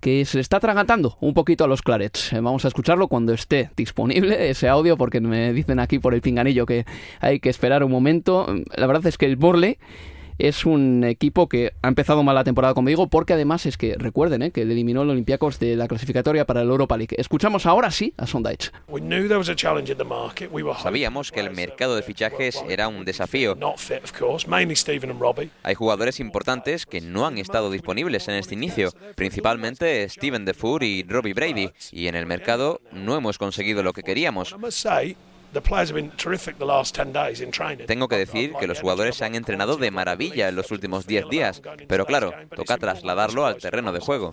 [0.00, 2.32] que se está atragantando un poquito a los Clarets.
[2.32, 6.20] Eh, vamos a escucharlo cuando esté disponible ese audio porque me dicen aquí por el
[6.20, 6.84] pinganillo que
[7.20, 8.46] hay que esperar un momento.
[8.76, 9.78] La verdad es que el Borley
[10.38, 13.96] es un equipo que ha empezado mal la temporada, como digo, porque además es que
[13.98, 14.50] recuerden ¿eh?
[14.50, 17.16] que le eliminó el Olympiacos de la clasificatoria para el Europa League.
[17.18, 18.70] Escuchamos ahora sí a Sondage.
[20.82, 23.56] Sabíamos que el mercado de fichajes era un desafío.
[25.62, 31.02] Hay jugadores importantes que no han estado disponibles en este inicio, principalmente Steven Defour y
[31.02, 34.54] Robbie Brady, y en el mercado no hemos conseguido lo que queríamos.
[37.86, 41.28] Tengo que decir que los jugadores se han entrenado de maravilla en los últimos 10
[41.30, 44.32] días, pero claro, toca trasladarlo al terreno de juego.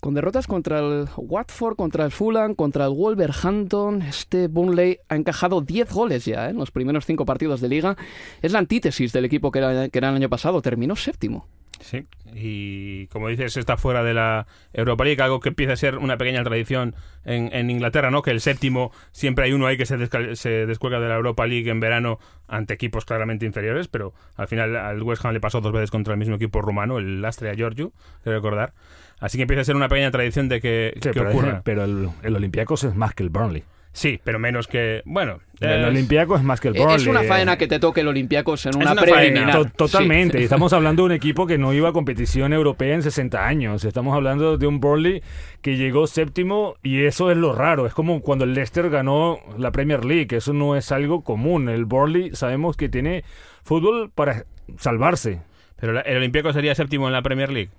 [0.00, 5.60] Con derrotas contra el Watford, contra el Fulham, contra el Wolverhampton, este Burnley ha encajado
[5.60, 6.50] 10 goles ya ¿eh?
[6.50, 7.96] en los primeros 5 partidos de liga.
[8.42, 11.46] Es la antítesis del equipo que era, que era el año pasado, terminó séptimo.
[11.82, 15.98] Sí, y como dices, está fuera de la Europa League, algo que empieza a ser
[15.98, 18.22] una pequeña tradición en, Inglaterra, ¿no?
[18.22, 19.98] Que el séptimo siempre hay uno ahí que se,
[20.36, 24.76] se descuelga de la Europa League en verano ante equipos claramente inferiores, pero al final
[24.76, 27.92] al West Ham le pasó dos veces contra el mismo equipo rumano, el Astrea Giorgio,
[28.22, 28.72] quiero recordar.
[29.18, 31.62] Así que empieza a ser una pequeña tradición de que, pero, ocurra.
[31.64, 33.64] Pero el, el Olympiacos es más que el Burnley.
[33.92, 35.02] Sí, pero menos que.
[35.04, 35.40] Bueno.
[35.60, 36.96] El Olympiacos es más que el Burnley.
[36.96, 39.70] Es una faena que te toque el Olympiacos en una, preliminar.
[39.72, 40.42] totalmente.
[40.42, 43.84] Estamos hablando de un equipo que no iba a competición europea en 60 años.
[43.84, 45.22] Estamos hablando de un Burnley
[45.60, 47.86] que llegó séptimo y eso es lo raro.
[47.86, 50.36] Es como cuando el Leicester ganó la Premier League.
[50.36, 51.68] Eso no es algo común.
[51.68, 53.22] El Burnley sabemos que tiene
[53.62, 54.46] fútbol para
[54.78, 55.42] salvarse.
[55.76, 57.70] Pero el Olympiacos sería séptimo en la Premier League.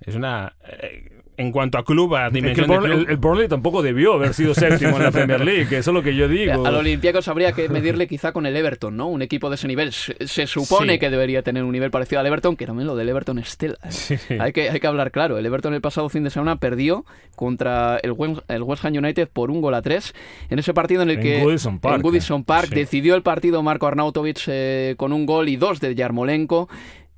[0.00, 0.56] Es una.
[0.66, 5.04] Eh, en cuanto a club, a dimensión el, Burnley tampoco debió haber sido séptimo en
[5.04, 6.66] la Premier League, eso es lo que yo digo.
[6.66, 9.08] Al Olympiacos habría que medirle quizá con el Everton, ¿no?
[9.08, 9.92] Un equipo de ese nivel.
[9.92, 13.38] Se, supone que debería tener un nivel parecido al Everton, que también lo del Everton
[13.38, 13.56] es
[14.38, 15.38] Hay, que, hay que hablar claro.
[15.38, 19.62] El Everton el pasado fin de semana perdió contra el, West Ham United por un
[19.62, 20.14] gol a tres.
[20.50, 23.86] En ese partido en el que Goodison Park, en Goodison Park decidió el partido Marco
[23.86, 26.68] Arnautovic eh, con un gol y dos de Yarmolenko.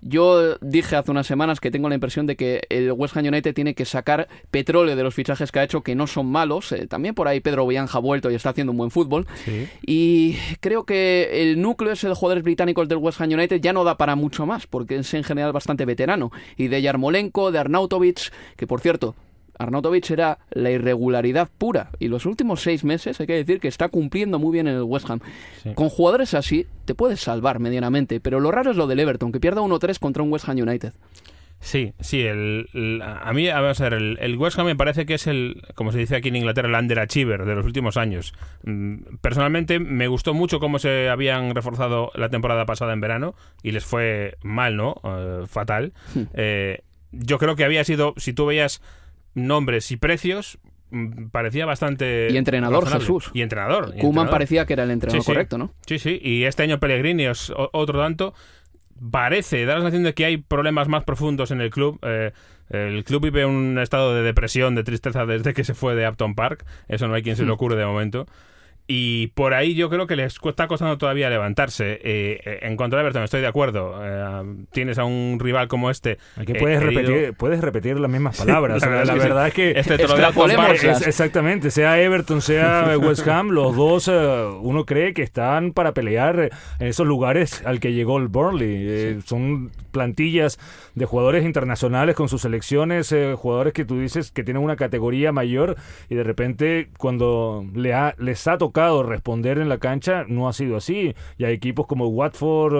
[0.04, 3.54] Yo dije hace unas semanas que tengo la impresión de que el West Ham United
[3.54, 6.72] tiene que sacar petróleo de los fichajes que ha hecho, que no son malos.
[6.72, 9.28] Eh, también por ahí Pedro Bianja ha vuelto y está haciendo un buen fútbol.
[9.86, 13.84] Y creo que el núcleo ese de jugadores británicos del West Ham United ya no
[13.84, 16.32] da para mucho más, porque es en general bastante veterano.
[16.56, 19.14] Y de Yarmolenko, de Arnautovic, que por cierto,
[19.58, 23.88] Arnautovic era la irregularidad pura y los últimos seis meses hay que decir que está
[23.88, 25.20] cumpliendo muy bien en el West Ham.
[25.74, 29.40] Con jugadores así te puedes salvar medianamente, pero lo raro es lo del Everton, que
[29.40, 30.92] pierda 1-3 contra un West Ham United.
[31.62, 35.28] Sí, sí, el, a mí, a ver, el, el, West Ham me parece que es
[35.28, 38.34] el, como se dice aquí en Inglaterra, el underachiever de los últimos años.
[38.64, 43.70] Mm, personalmente me gustó mucho cómo se habían reforzado la temporada pasada en verano y
[43.70, 45.00] les fue mal, ¿no?
[45.04, 45.92] Eh, fatal.
[46.16, 46.22] Hmm.
[46.34, 46.80] Eh,
[47.12, 48.82] yo creo que había sido, si tú veías
[49.34, 50.58] nombres y precios,
[50.90, 52.28] mm, parecía bastante.
[52.30, 53.30] Y entrenador, Jesús.
[53.34, 53.94] Y entrenador.
[53.96, 55.72] Kuman parecía que era el entrenador correcto, ¿no?
[55.86, 56.18] Sí, sí.
[56.22, 58.34] Y este año Pellegrini es otro tanto.
[59.10, 61.98] Parece, da la sensación de que hay problemas más profundos en el club.
[62.02, 62.32] Eh,
[62.70, 66.34] el club vive un estado de depresión, de tristeza desde que se fue de Upton
[66.34, 66.64] Park.
[66.88, 67.54] Eso no hay quien se le hmm.
[67.54, 68.26] ocurre de momento.
[68.94, 71.92] Y por ahí yo creo que les está costando todavía levantarse.
[72.04, 73.98] Eh, eh, en cuanto a Everton, estoy de acuerdo.
[74.02, 76.18] Eh, tienes a un rival como este.
[76.36, 78.82] Aquí puedes, repetir, puedes repetir las mismas palabras.
[78.82, 79.70] la, verdad es que.
[79.70, 79.94] Este
[81.06, 81.70] exactamente.
[81.70, 87.06] Sea Everton, sea West Ham, los dos, uno cree que están para pelear en esos
[87.06, 89.22] lugares al que llegó el Burnley.
[89.24, 90.58] son plantillas
[90.96, 95.76] de jugadores internacionales con sus selecciones, jugadores que tú dices que tienen una categoría mayor
[96.08, 100.52] y de repente cuando le ha, les ha tocado responder en la cancha, no ha
[100.52, 101.14] sido así.
[101.38, 102.74] Y hay equipos como Watford,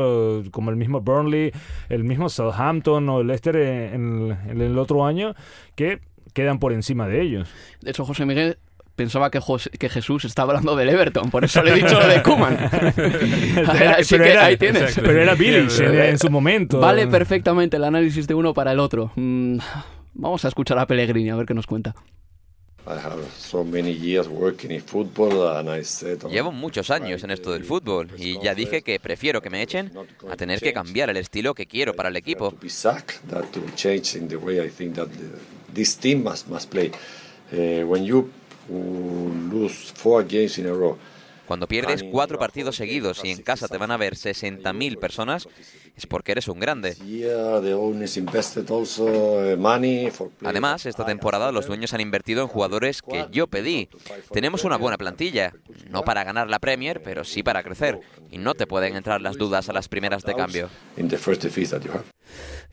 [0.46, 1.52] eh, como el mismo Burnley,
[1.88, 5.34] el mismo Southampton o el Leicester en, el otro año
[5.74, 6.00] que
[6.32, 7.52] quedan por encima de ellos.
[7.80, 8.58] De hecho, José Miguel,
[8.96, 12.06] pensaba que, Jos- que Jesús estaba hablando del Everton, por eso le he dicho lo
[12.08, 12.56] de Kuman.
[12.58, 12.72] Así
[14.10, 14.82] pero que era- ahí tienes.
[14.82, 15.02] exacto.
[15.08, 16.78] pero era Bilic en- en su momento.
[16.80, 19.12] Vale perfectamente el análisis de uno para el otro.
[19.16, 19.58] Mm,
[20.14, 21.94] vamos a escuchar a Pellegrini a ver qué nos cuenta.
[22.84, 27.22] I have so many years working in football and I said, "Oh, Llevo muchos años
[27.22, 29.92] en esto del fútbol y ya dije que prefiero que me echen
[30.28, 32.52] a tener que cambiar el estilo que quiero para el equipo.
[41.46, 45.48] Cuando pierdes cuatro partidos seguidos y en casa te van a ver 60.000 personas,
[45.96, 46.96] es porque eres un grande.
[50.30, 50.50] players.
[50.50, 53.88] Además, esta temporada los dueños han invertido en jugadores que yo pedí.
[54.32, 55.52] Tenemos una buena plantilla,
[55.90, 58.00] no para ganar la Premier, pero sí para crecer.
[58.30, 60.68] Y no te pueden entrar las dudas a las primeras de cambio.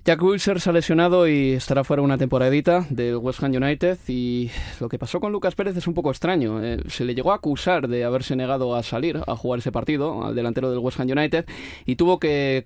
[0.06, 4.50] Jack Wilshere se ha lesionado y estará fuera una temporadita del West Ham United y
[4.80, 6.64] lo que pasó con Lucas Pérez es un poco extraño.
[6.64, 10.26] Eh, se le llegó a acusar de haberse negado a salir a jugar ese partido
[10.26, 11.46] al delantero del West Ham United
[11.86, 12.66] y tuvo que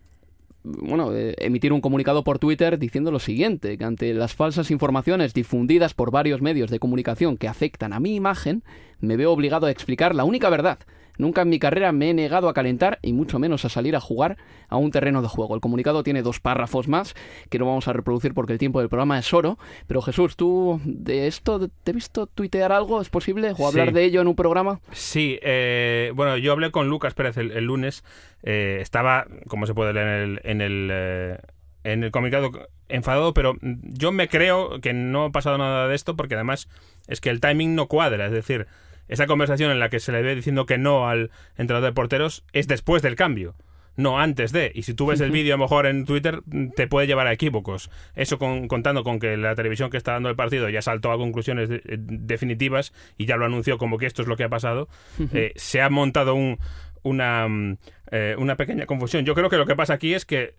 [0.63, 5.33] bueno, eh, emitir un comunicado por Twitter diciendo lo siguiente, que ante las falsas informaciones
[5.33, 8.63] difundidas por varios medios de comunicación que afectan a mi imagen,
[8.99, 10.79] me veo obligado a explicar la única verdad.
[11.17, 13.99] Nunca en mi carrera me he negado a calentar y mucho menos a salir a
[13.99, 14.37] jugar
[14.67, 15.53] a un terreno de juego.
[15.55, 17.13] El comunicado tiene dos párrafos más
[17.49, 19.57] que no vamos a reproducir porque el tiempo del programa es oro.
[19.87, 22.99] Pero Jesús, ¿tú de esto te he visto tuitear algo?
[23.01, 23.53] ¿Es posible?
[23.57, 23.93] ¿O hablar Sí.
[23.93, 24.79] de ello en un programa?
[24.91, 28.03] Sí, eh, bueno, yo hablé con Lucas Pérez el, el lunes.
[28.41, 31.37] eh, estaba, como se puede leer en el, en el, eh,
[31.85, 32.51] en el comunicado,
[32.89, 36.67] enfadado, pero yo me creo que no ha pasado nada de esto porque además
[37.07, 38.25] es que el timing no cuadra.
[38.25, 38.67] Es decir,
[39.07, 42.43] esa conversación en la que se le ve diciendo que no al entrenador de porteros
[42.53, 43.55] es después del cambio.
[43.95, 44.71] No antes de.
[44.73, 46.41] Y si tú ves el vídeo a lo mejor en Twitter,
[46.75, 47.91] te puede llevar a equívocos.
[48.15, 51.17] Eso con- contando con que la televisión que está dando el partido ya saltó a
[51.17, 54.49] conclusiones de- eh, definitivas y ya lo anunció como que esto es lo que ha
[54.49, 54.87] pasado.
[55.33, 56.57] Eh, se ha montado un,
[57.03, 57.77] una, mm,
[58.11, 59.25] eh, una pequeña confusión.
[59.25, 60.55] Yo creo que lo que pasa aquí es que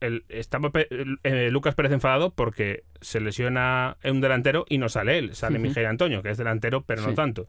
[0.00, 5.34] el- estaba eh, Lucas Pérez enfadado porque se lesiona un delantero y no sale él,
[5.34, 5.68] sale Ujú.
[5.68, 7.46] Miguel Antonio, que es delantero, pero no tanto.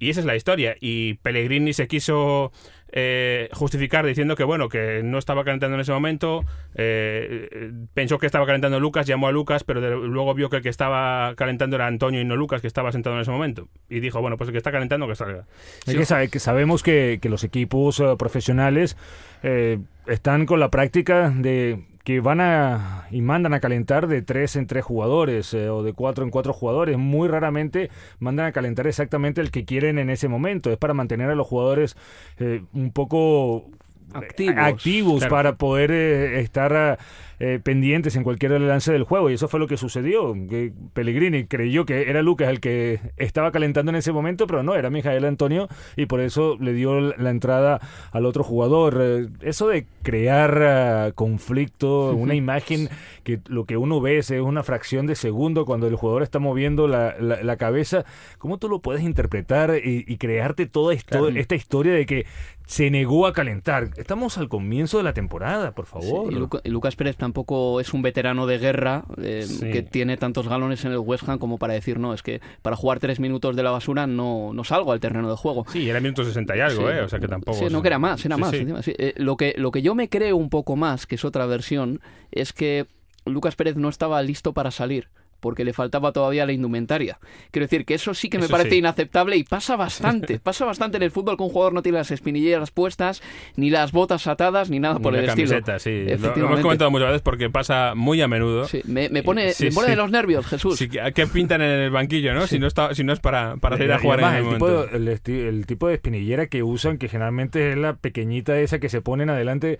[0.00, 0.74] Y esa es la historia.
[0.80, 2.50] Y Pellegrini se quiso
[2.92, 6.40] eh, justificar diciendo que bueno, que no estaba calentando en ese momento.
[6.74, 10.56] eh, eh, pensó que estaba calentando Lucas, llamó a Lucas, pero de- luego vio que
[10.56, 13.68] el que estaba calentando era Antonio y no Lucas, que estaba sentado en ese momento.
[13.88, 15.46] Y dijo, bueno, pues el que está calentando que salga.
[15.86, 18.96] Es Sí, que, sabe- que sabemos que, que los equipos eh, profesionales
[19.42, 24.56] eh, están con la práctica de que van a y mandan a calentar de tres
[24.56, 26.96] en tres jugadores eh, o de cuatro en cuatro jugadores.
[26.98, 30.70] Muy raramente mandan a calentar exactamente el que quieren en ese momento.
[30.70, 31.96] Es para mantener a los jugadores
[32.38, 33.66] eh, un poco
[34.12, 34.56] Activos.
[34.58, 35.30] activos Claro.
[35.30, 36.98] para poder eh, estar ah,
[37.40, 41.46] eh, pendientes en cualquier lance del juego y eso fue lo que sucedió que Pellegrini
[41.46, 45.24] creyó que era Lucas el que estaba calentando en ese momento pero no era Mijael
[45.24, 45.66] Antonio
[45.96, 47.80] y por eso le dio la entrada
[48.12, 52.88] al otro jugador Eh, eso de crear ah, conflicto una imagen
[53.24, 56.86] que lo que uno ve es una fracción de segundo cuando el jugador está moviendo
[56.88, 58.04] la, la- la cabeza
[58.38, 61.28] ¿cómo tú lo puedes interpretar y, y crearte toda esto- Claro.
[61.30, 62.26] esta historia de que
[62.66, 63.90] se negó a calentar.
[63.96, 66.32] Estamos al comienzo de la temporada, por favor.
[66.32, 69.70] y, Luca- y Lucas Pérez tampoco es un veterano de guerra eh, Sí.
[69.70, 72.74] que tiene tantos galones en el West Ham como para decir, no, es que para
[72.74, 75.64] jugar tres minutos de la basura no, no salgo al terreno de juego.
[75.70, 76.94] Sí, era minuto 60 y algo, Sí.
[76.96, 77.00] ¿eh?
[77.02, 77.56] O sea que tampoco...
[77.58, 78.52] Sí, no que era más, era más.
[78.52, 82.00] Eh, lo, que, lo que yo me creo un poco más, que es otra versión,
[82.32, 82.86] es que
[83.26, 85.08] Lucas Pérez no estaba listo para salir
[85.40, 87.18] porque le faltaba todavía la indumentaria.
[87.50, 88.76] Quiero decir que eso sí que me Eso parece sí.
[88.78, 90.38] inaceptable y pasa bastante.
[90.38, 93.22] pasa bastante en el fútbol que un jugador no tiene las espinilleras puestas,
[93.56, 95.48] ni las botas atadas, ni nada por Ni el la estilo.
[95.50, 96.04] camiseta, sí.
[96.18, 98.66] Lo- Lo, hemos comentado muchas veces porque pasa muy a menudo.
[98.68, 99.90] Sí, me, me pone, Sí, me pone sí.
[99.92, 100.76] de los nervios, Jesús.
[100.78, 102.46] Sí, que- ¿Qué pintan en el banquillo, no?
[102.46, 104.66] Si no está, si no es para, para salir a jugar en el el, tipo
[104.68, 104.96] momento.
[104.96, 109.30] el tipo de espinillera que usan, que generalmente es la pequeñita esa que se ponen
[109.30, 109.78] adelante,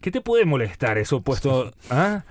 [0.00, 1.72] ¿qué te puede molestar eso puesto?
[1.90, 2.24] ¿Ah?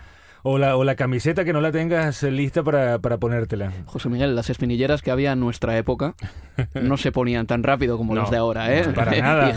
[0.49, 3.73] O la, o la camiseta que no la tengas lista para, para ponértela.
[3.85, 6.15] José Miguel, las espinilleras que había en nuestra época
[6.73, 8.85] no se ponían tan rápido como No, los de ahora, ¿eh?
[8.95, 9.53] para nada.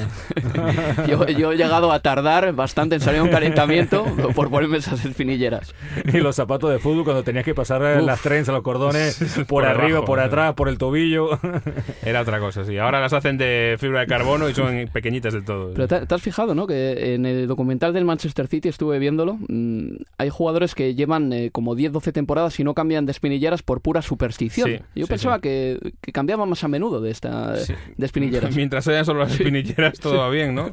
[1.08, 5.04] Yo, yo he llegado a tardar bastante en salir a un calentamiento por ponerme esas
[5.04, 5.72] espinilleras.
[6.12, 8.06] Y los zapatos de fútbol cuando tenías que pasar eh, Uf.
[8.06, 11.38] las trenzas, los cordones, por, Por arriba, abajo, por atrás, por el tobillo.
[12.02, 12.78] Era otra cosa, sí.
[12.78, 15.72] Ahora las hacen de fibra de carbono y son pequeñitas de todo.
[15.72, 16.66] Pero te, te has fijado, ¿no?
[16.66, 19.38] Que en el documental del Manchester City estuve viéndolo.
[19.48, 23.80] mm, hay jugadores que llevan eh, como 10-12 temporadas y no cambian de espinilleras por
[23.80, 24.68] pura superstición.
[24.68, 25.42] Sí, Yo sí, pensaba sí.
[25.42, 28.54] Que, que cambiaban más a menudo de esta de espinilleras.
[28.56, 30.70] Mientras sean solo las espinilleras, todo va bien, ¿no?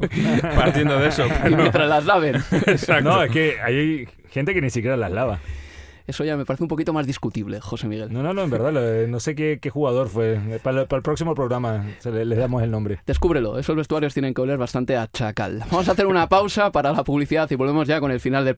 [0.55, 1.25] Partiendo de eso.
[1.47, 2.35] Y mientras las laven.
[2.65, 3.09] Exacto.
[3.09, 5.39] No, es que hay gente que ni siquiera las lava.
[6.07, 8.11] Eso ya me parece un poquito más discutible, José Miguel.
[8.11, 8.71] No, no, no, en verdad,
[9.07, 10.39] no sé qué, jugador fue.
[10.63, 12.99] Para, el próximo programa le, les damos el nombre.
[13.05, 15.59] Descúbrelo, esos vestuarios tienen que oler bastante a chacal.
[15.69, 18.57] Vamos a hacer una pausa para la publicidad y volvemos ya con el final del...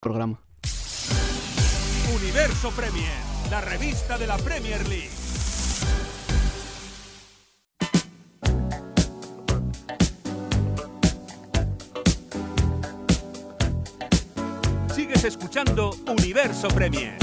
[0.00, 0.38] Programa.
[2.14, 3.10] Universo Premier,
[3.50, 5.10] la revista de la Premier League.
[14.94, 17.18] Sigues escuchando Universo Premier.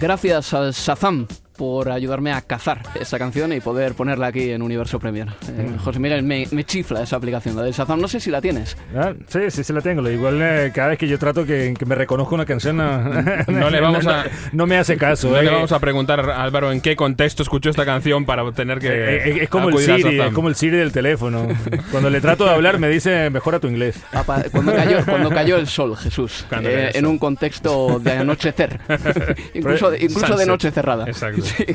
[0.00, 4.98] Gracias al Shazam por ayudarme a cazar esa canción y poder ponerla aquí en Universo
[4.98, 5.28] Premier.
[5.48, 5.78] Eh, Mm.
[5.78, 8.00] José Miguel, me, me chifla esa aplicación, la del Shazam.
[8.00, 8.76] No sé si la tienes.
[8.94, 10.08] Ah, sí, sí, sí la tengo.
[10.08, 12.98] Igual eh, cada vez que yo trato que, que me reconozca una canción, no,
[13.48, 15.30] No le vamos a- no me hace caso.
[15.30, 15.44] No eh.
[15.44, 18.88] le vamos a preguntar Álvaro en qué contexto escuchó esta canción para tener que.
[18.88, 21.46] Eh, eh, es como el Siri, es como el Siri del teléfono.
[21.90, 23.98] Cuando le trato de hablar me dice mejora tu inglés.
[24.12, 28.80] Papá, cuando, cayó, cuando cayó el sol, Jesús, eh, en un contexto de anochecer,
[29.54, 31.04] incluso, de- incluso de noche cerrada.
[31.06, 31.43] Exacto.
[31.56, 31.66] Sí.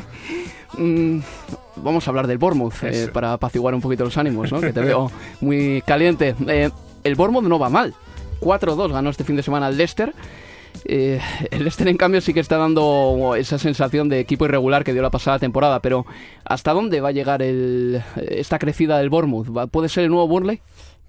[0.78, 1.20] Mm,
[1.76, 4.60] vamos a hablar del Bournemouth eh, para apaciguar un poquito los ánimos, ¿no?
[4.60, 5.10] que te veo
[5.40, 6.34] muy caliente.
[6.46, 6.70] Eh,
[7.04, 7.94] el Bournemouth no va mal.
[8.40, 10.14] 4-2 ganó este fin de semana al Leicester.
[10.84, 14.92] Eh, el Leicester, en cambio, sí que está dando esa sensación de equipo irregular que
[14.92, 15.80] dio la pasada temporada.
[15.80, 16.06] Pero,
[16.44, 19.48] ¿hasta dónde va a llegar el- esta crecida del Bournemouth?
[19.54, 20.60] ¿Va- ¿Puede ser el nuevo Burnley?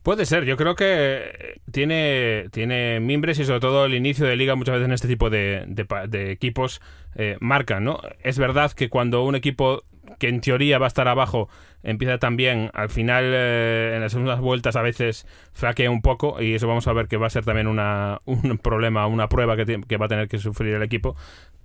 [0.03, 4.55] Puede ser, yo creo que tiene, tiene mimbres y sobre todo el inicio de liga
[4.55, 6.81] muchas veces en este tipo de, de equipos
[7.15, 7.99] eh, marcan, ¿no?
[8.23, 9.83] Es verdad que cuando un equipo
[10.17, 11.49] que en teoría va a estar abajo
[11.83, 16.53] empieza también, al final eh, en las segundas vueltas a veces flaquea un poco y
[16.53, 19.81] eso vamos a ver que va a ser también una, un problema, una prueba que,
[19.87, 21.15] que va a tener que sufrir el equipo.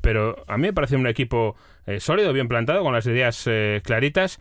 [0.00, 1.56] Pero a mí me parece un equipo
[1.86, 4.40] eh, sólido, bien plantado, con las ideas eh, claritas.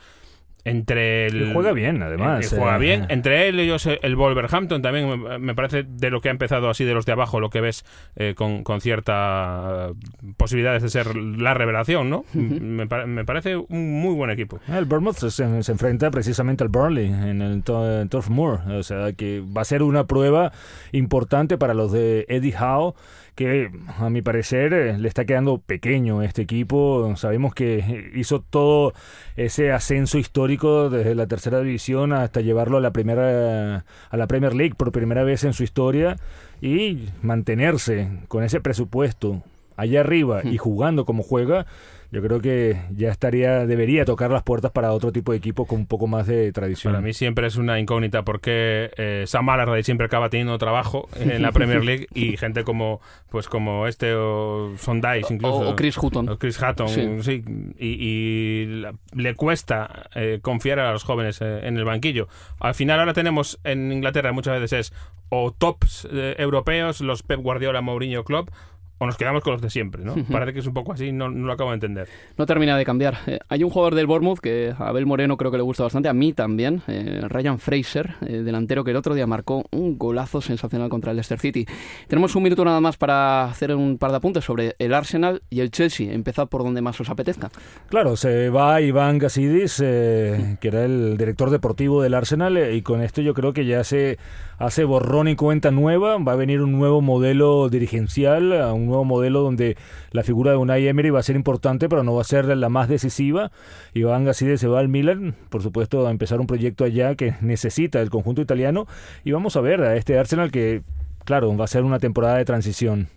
[0.66, 2.80] Entre el, juega bien, además, eh, juega eh.
[2.80, 3.06] bien.
[3.10, 6.70] Entre él y ellos, eh, el Wolverhampton también me- parece de lo que ha empezado
[6.70, 7.86] así de los de abajo, lo que ves
[8.16, 9.94] eh, con, con cierta eh,
[10.38, 12.26] posibilidades de ser la revelación, ¿no?
[12.34, 14.60] me, pa- me parece un muy buen equipo.
[14.68, 15.30] El Bournemouth se,
[15.64, 19.66] se enfrenta precisamente al Burnley en el en Turf Moor, o sea que va a
[19.66, 20.52] ser una prueba
[20.92, 22.96] importante para los de Eddie Howe,
[23.36, 27.14] que a mi parecer eh, le está quedando pequeño este equipo.
[27.18, 28.94] Sabemos que hizo todo
[29.36, 34.56] ese ascenso histórico desde la tercera división hasta llevarlo a la primera a la Premier
[34.56, 36.18] League por primera vez en su historia
[36.62, 39.44] y mantenerse con ese presupuesto
[39.78, 41.66] allá arriba y jugando como juega,
[42.12, 45.80] yo creo que ya estaría, debería tocar las puertas para otro tipo de equipo con
[45.80, 46.94] un poco más de tradición.
[46.94, 51.42] Para mí siempre es una incógnita porque eh, Sam Allardyce siempre acaba teniendo trabajo en
[51.42, 56.30] la Premier League y gente como pues como este o Sondice incluso o Chris Hutton.
[56.30, 57.08] o Chris Hutton Sí.
[57.22, 57.44] sí,
[57.78, 62.28] y, y la- le cuesta eh, confiar a los jóvenes eh, en el banquillo.
[62.60, 64.94] Al final ahora tenemos en Inglaterra muchas veces es
[65.30, 68.50] o tops eh, europeos, los Pep Guardiola, Mourinho Club
[68.98, 70.16] o nos quedamos con los de siempre, ¿no?
[70.32, 72.08] Parece que es un poco así, no, no lo acabo de entender.
[72.38, 73.18] No termina de cambiar.
[73.28, 76.10] Eh, hay un jugador del Bournemouth que a Abel Moreno creo que le gusta bastante,
[76.10, 80.42] a mí también, eh, Ryan Fraser, eh, delantero que el otro día marcó un golazo
[80.42, 81.66] sensacional contra el Leicester City.
[82.08, 85.60] Tenemos un minuto nada más para hacer un par de apuntes sobre el Arsenal y
[85.60, 86.14] el Chelsea.
[86.14, 87.52] Empezad por donde más os apetezca.
[87.90, 92.82] Claro, se va Iván Gasidis, eh, que era el director deportivo del Arsenal, eh, y
[92.82, 94.18] con esto yo creo que ya se
[94.58, 96.18] hace borrón y cuenta nueva.
[96.18, 99.78] Va a venir un nuevo modelo dirigencial, a un nuevo modelo donde
[100.12, 102.70] la figura de Unai Emery va a ser importante, pero no va a ser la
[102.70, 103.52] más decisiva.
[103.94, 108.02] Iván Gasidis se va al Milan, por supuesto, a empezar un proyecto allá que necesita
[108.02, 108.88] el conjunto italiano.
[109.24, 110.84] Y vamos a ver a este Arsenal que,
[111.24, 113.08] claro, va a ser una temporada de transición.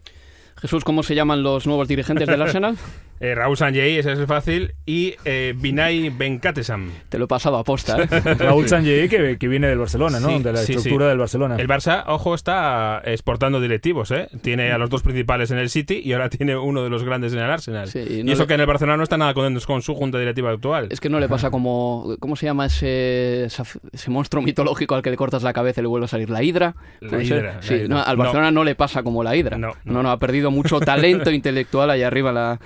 [0.60, 2.76] Jesús, ¿cómo se llaman los nuevos dirigentes del Arsenal?
[3.20, 6.90] Eh, Raúl Sanjay, ese es el fácil, y eh, Vinay Venkatesam.
[7.08, 8.06] Te lo he pasado a posta, ¿eh?
[8.38, 10.28] Raúl Sanjay, que, que viene del Barcelona, ¿no?
[10.28, 11.08] Sí, de la sí, estructura sí.
[11.10, 11.56] del Barcelona.
[11.58, 14.28] El Barça, ojo, está exportando directivos, ¿eh?
[14.42, 17.32] Tiene a los dos principales en el City y ahora tiene uno de los grandes
[17.32, 17.88] en el Arsenal.
[17.88, 19.82] Sí, y y no eso le- que en el Barcelona no está nada contentos con
[19.82, 20.88] su junta directiva actual.
[20.90, 22.14] Es que no le pasa como.
[22.20, 25.88] ¿Cómo se llama ese, ese monstruo mitológico al que le cortas la cabeza y le
[25.88, 26.30] vuelve a salir?
[26.30, 26.74] ¿La hidra?
[27.00, 27.88] La hidra, la Sí, hidra.
[27.88, 28.22] no, al No.
[28.24, 28.64] Barcelona no.
[28.64, 29.58] le pasa como la hidra.
[29.58, 32.60] No, no, ha perdido mucho talento intelectual allá arriba la-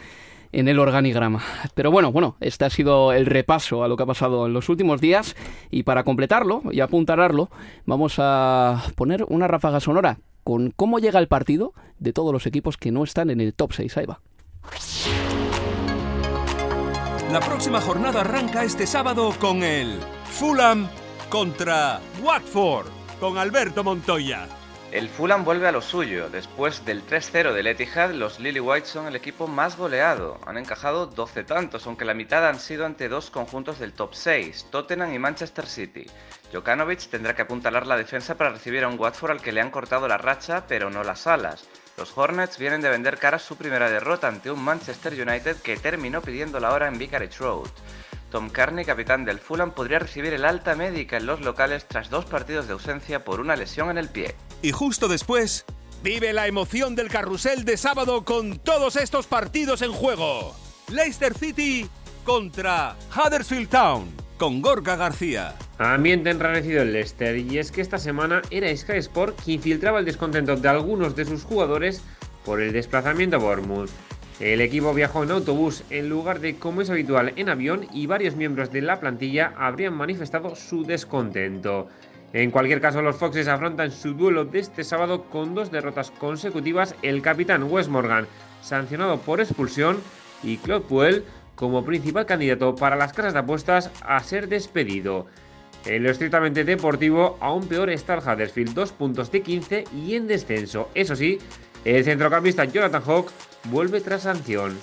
[0.53, 1.43] en el organigrama.
[1.75, 4.69] Pero bueno, bueno, este ha sido el repaso a lo que ha pasado en los
[4.69, 5.35] últimos días.
[5.71, 7.51] Y para completarlo y apuntalarlo,
[7.87, 12.77] vamos a poner una ráfaga sonora con cómo llega el partido de todos los equipos
[12.77, 13.97] que no están en el top 6.
[13.97, 14.21] Ahí va.
[17.33, 20.87] La próxima jornada arranca este sábado con el Fulham
[21.31, 22.89] contra Watford,
[23.19, 24.47] con Alberto Montoya.
[24.93, 26.29] El Fulham vuelve a lo suyo.
[26.29, 30.39] Después del 3-0 del Etihad, los Lily White son el equipo más goleado.
[30.47, 34.67] Han encajado 12 tantos, aunque la mitad han sido ante dos conjuntos del top 6,
[34.71, 36.05] Tottenham y Manchester City.
[36.53, 39.71] Jokanovic tendrá que apuntalar la defensa para recibir a un Watford al que le han
[39.71, 41.67] cortado la racha, pero no las alas.
[41.97, 46.23] Los Hornets vienen de vender cara su primera derrota ante un Manchester United que terminó
[46.23, 47.69] pidiendo la hora en Vicarage Road.
[48.31, 52.25] Tom Carney, capitán del Fulham, podría recibir el alta médica en los locales tras dos
[52.25, 54.35] partidos de ausencia por una lesión en el pie.
[54.63, 55.67] Y justo después,
[56.03, 60.57] vive la emoción del carrusel de sábado con todos estos partidos en juego.
[60.89, 61.89] Leicester City
[62.25, 65.55] contra Huddersfield Town, con Gorka García.
[65.83, 70.05] Ambiente enrarecido en Leicester y es que esta semana era Sky Sport quien filtraba el
[70.05, 72.03] descontento de algunos de sus jugadores
[72.45, 73.91] por el desplazamiento a Bournemouth.
[74.39, 78.37] El equipo viajó en autobús en lugar de, como es habitual, en avión y varios
[78.37, 81.89] miembros de la plantilla habrían manifestado su descontento.
[82.33, 86.95] En cualquier caso, los Foxes afrontan su duelo de este sábado con dos derrotas consecutivas,
[87.03, 88.27] el capitán Wes Morgan
[88.63, 89.99] sancionado por expulsión
[90.43, 91.25] y Claude Puel
[91.55, 95.27] como principal candidato para las casas de apuestas a ser despedido.
[95.85, 100.29] En lo estrictamente deportivo, aún peor está el Huddersfield, 2 puntos de 15 y en
[100.29, 100.89] descenso.
[100.95, 101.39] Eso sí,
[101.85, 103.31] el centrocampista Jonathan Hawk
[103.65, 104.79] vuelve tras sanción.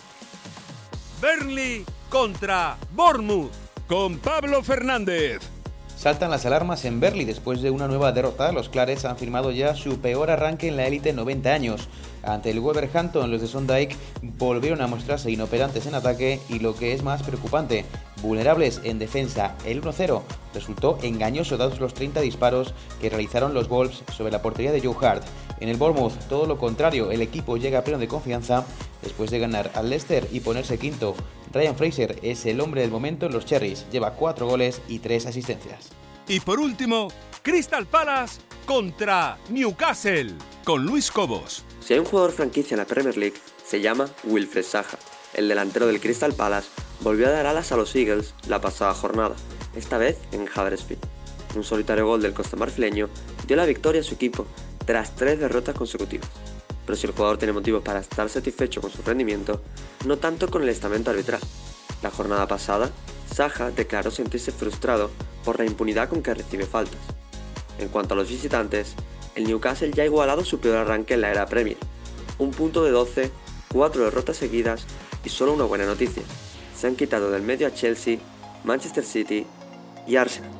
[1.22, 3.52] Burnley contra Bournemouth,
[3.88, 5.39] con Pablo Fernández.
[6.00, 8.54] Saltan las alarmas en Berley después de una nueva derrota.
[8.54, 11.89] Los Clares han firmado ya su peor arranque en la élite en 90 años.
[12.24, 16.93] Ante el Wolverhampton, los de Sondike volvieron a mostrarse inoperantes en ataque y lo que
[16.93, 17.84] es más preocupante,
[18.22, 19.55] vulnerables en defensa.
[19.65, 20.22] El 1-0
[20.53, 24.95] resultó engañoso dados los 30 disparos que realizaron los Wolves sobre la portería de Joe
[25.01, 25.24] Hart.
[25.59, 28.65] En el Bournemouth, todo lo contrario, el equipo llega pleno de confianza
[29.01, 31.15] después de ganar al Leicester y ponerse quinto.
[31.51, 35.26] Ryan Fraser es el hombre del momento en los Cherries, lleva 4 goles y 3
[35.26, 35.89] asistencias.
[36.28, 37.09] Y por último,
[37.41, 41.63] Crystal Palace contra Newcastle, con Luis Cobos.
[41.80, 44.99] Si hay un jugador franquicia en la Premier League, se llama Wilfred Saha.
[45.34, 46.69] El delantero del Crystal Palace
[47.01, 49.36] volvió a dar alas a los Eagles la pasada jornada,
[49.75, 51.01] esta vez en Huddersfield.
[51.55, 53.09] Un solitario gol del costamarfileño
[53.47, 54.45] dio la victoria a su equipo
[54.86, 56.30] tras tres derrotas consecutivas.
[56.86, 59.61] Pero si el jugador tiene motivos para estar satisfecho con su rendimiento,
[60.05, 61.41] no tanto con el estamento arbitral.
[62.01, 62.89] La jornada pasada,
[63.32, 65.11] Saha declaró sentirse frustrado
[65.45, 66.99] por la impunidad con que recibe faltas.
[67.77, 68.95] En cuanto a los visitantes,
[69.36, 71.77] el Newcastle ya ha igualado su peor arranque en la era Premier.
[72.39, 73.32] Un punto de 12,
[73.71, 74.86] cuatro derrotas seguidas
[75.24, 76.24] y solo una buena noticia.
[76.76, 78.17] Se han quitado del medio a Chelsea,
[78.63, 79.45] Manchester City
[80.07, 80.51] y Arsenal.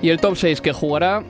[0.00, 1.24] Y el top 6 que jugará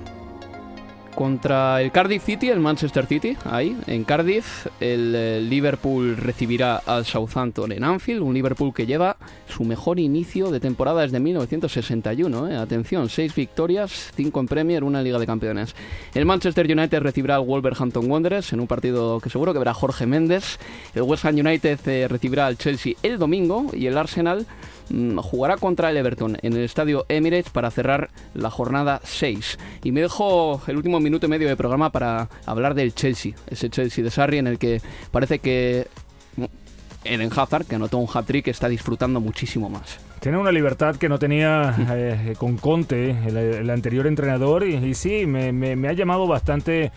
[1.18, 4.68] contra el Cardiff City, el Manchester City, ahí, en Cardiff.
[4.78, 9.16] El eh, Liverpool recibirá al Southampton en Anfield, un Liverpool que lleva
[9.48, 12.48] su mejor inicio de temporada desde 1961.
[12.50, 12.56] eh.
[12.56, 15.74] Atención, 6 victorias, 5 en Premier, una Liga de Campeones.
[16.14, 20.06] El Manchester United recibirá al Wolverhampton Wanderers en un partido que seguro que verá Jorge
[20.06, 20.60] Méndez.
[20.94, 24.46] El West Ham United eh, recibirá al Chelsea el domingo y el Arsenal
[24.90, 29.58] mm, jugará contra el Everton en el estadio Emirates para cerrar la jornada 6.
[29.82, 33.70] Y me dejo el último minuto y medio de programa para hablar del Chelsea, ese
[33.70, 34.80] Chelsea de Sarri en el que
[35.10, 35.86] parece que
[36.36, 36.44] mm,
[37.04, 39.98] Eden Hazard, que anotó un hat-trick, está disfrutando muchísimo más.
[40.20, 44.94] Tiene una libertad que no tenía eh, con Conte, el, el anterior entrenador, y, y
[44.94, 46.90] sí, me, me- me ha llamado bastante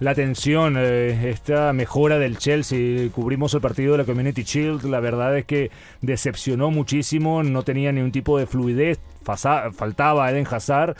[0.00, 3.08] la atención eh, esta mejora del Chelsea.
[3.10, 5.70] Cubrimos el partido de la Community Shield, la verdad es que
[6.02, 10.96] decepcionó muchísimo, no tenía ningún tipo de fluidez, faltaba Eden Hazard.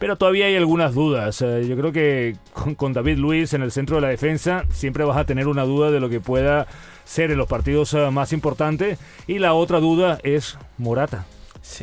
[0.00, 1.42] Pero todavía hay algunas dudas.
[1.42, 2.34] Eh, yo creo que
[2.76, 5.90] con, David Luis en el centro de la defensa siempre vas a tener una duda
[5.90, 6.66] de lo que pueda
[7.04, 8.98] ser en los partidos eh, más importantes.
[9.26, 11.26] Y la otra duda es Morata.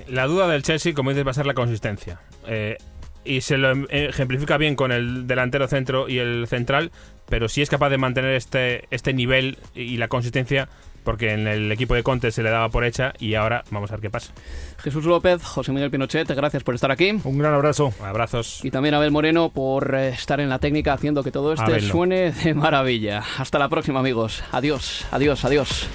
[0.08, 2.20] La duda del Chelsea, como dices, va a ser la consistencia.
[2.48, 2.78] Eh,
[3.24, 6.92] y se lo em- ejemplifica bien con el delantero centro y el central,
[7.30, 10.70] pero si es capaz de mantener este, este nivel y la consistencia,
[11.08, 13.94] porque en el equipo de Conte se le daba por hecha y ahora vamos a
[13.94, 14.34] ver qué pasa.
[14.80, 17.18] Jesús López, José Miguel Pinochet, gracias por estar aquí.
[17.24, 17.94] Un gran abrazo.
[18.04, 18.60] Abrazos.
[18.66, 22.34] Y también Abel Moreno por eh, estar en la técnica haciendo que todo este suene
[22.34, 23.24] de maravilla.
[23.38, 24.44] Hasta la próxima, amigos.
[24.52, 25.88] Adiós, adiós, adiós.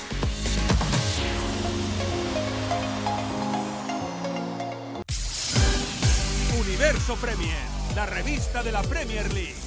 [6.59, 7.59] Universo Premier,
[7.95, 9.62] la revista de la Premier League.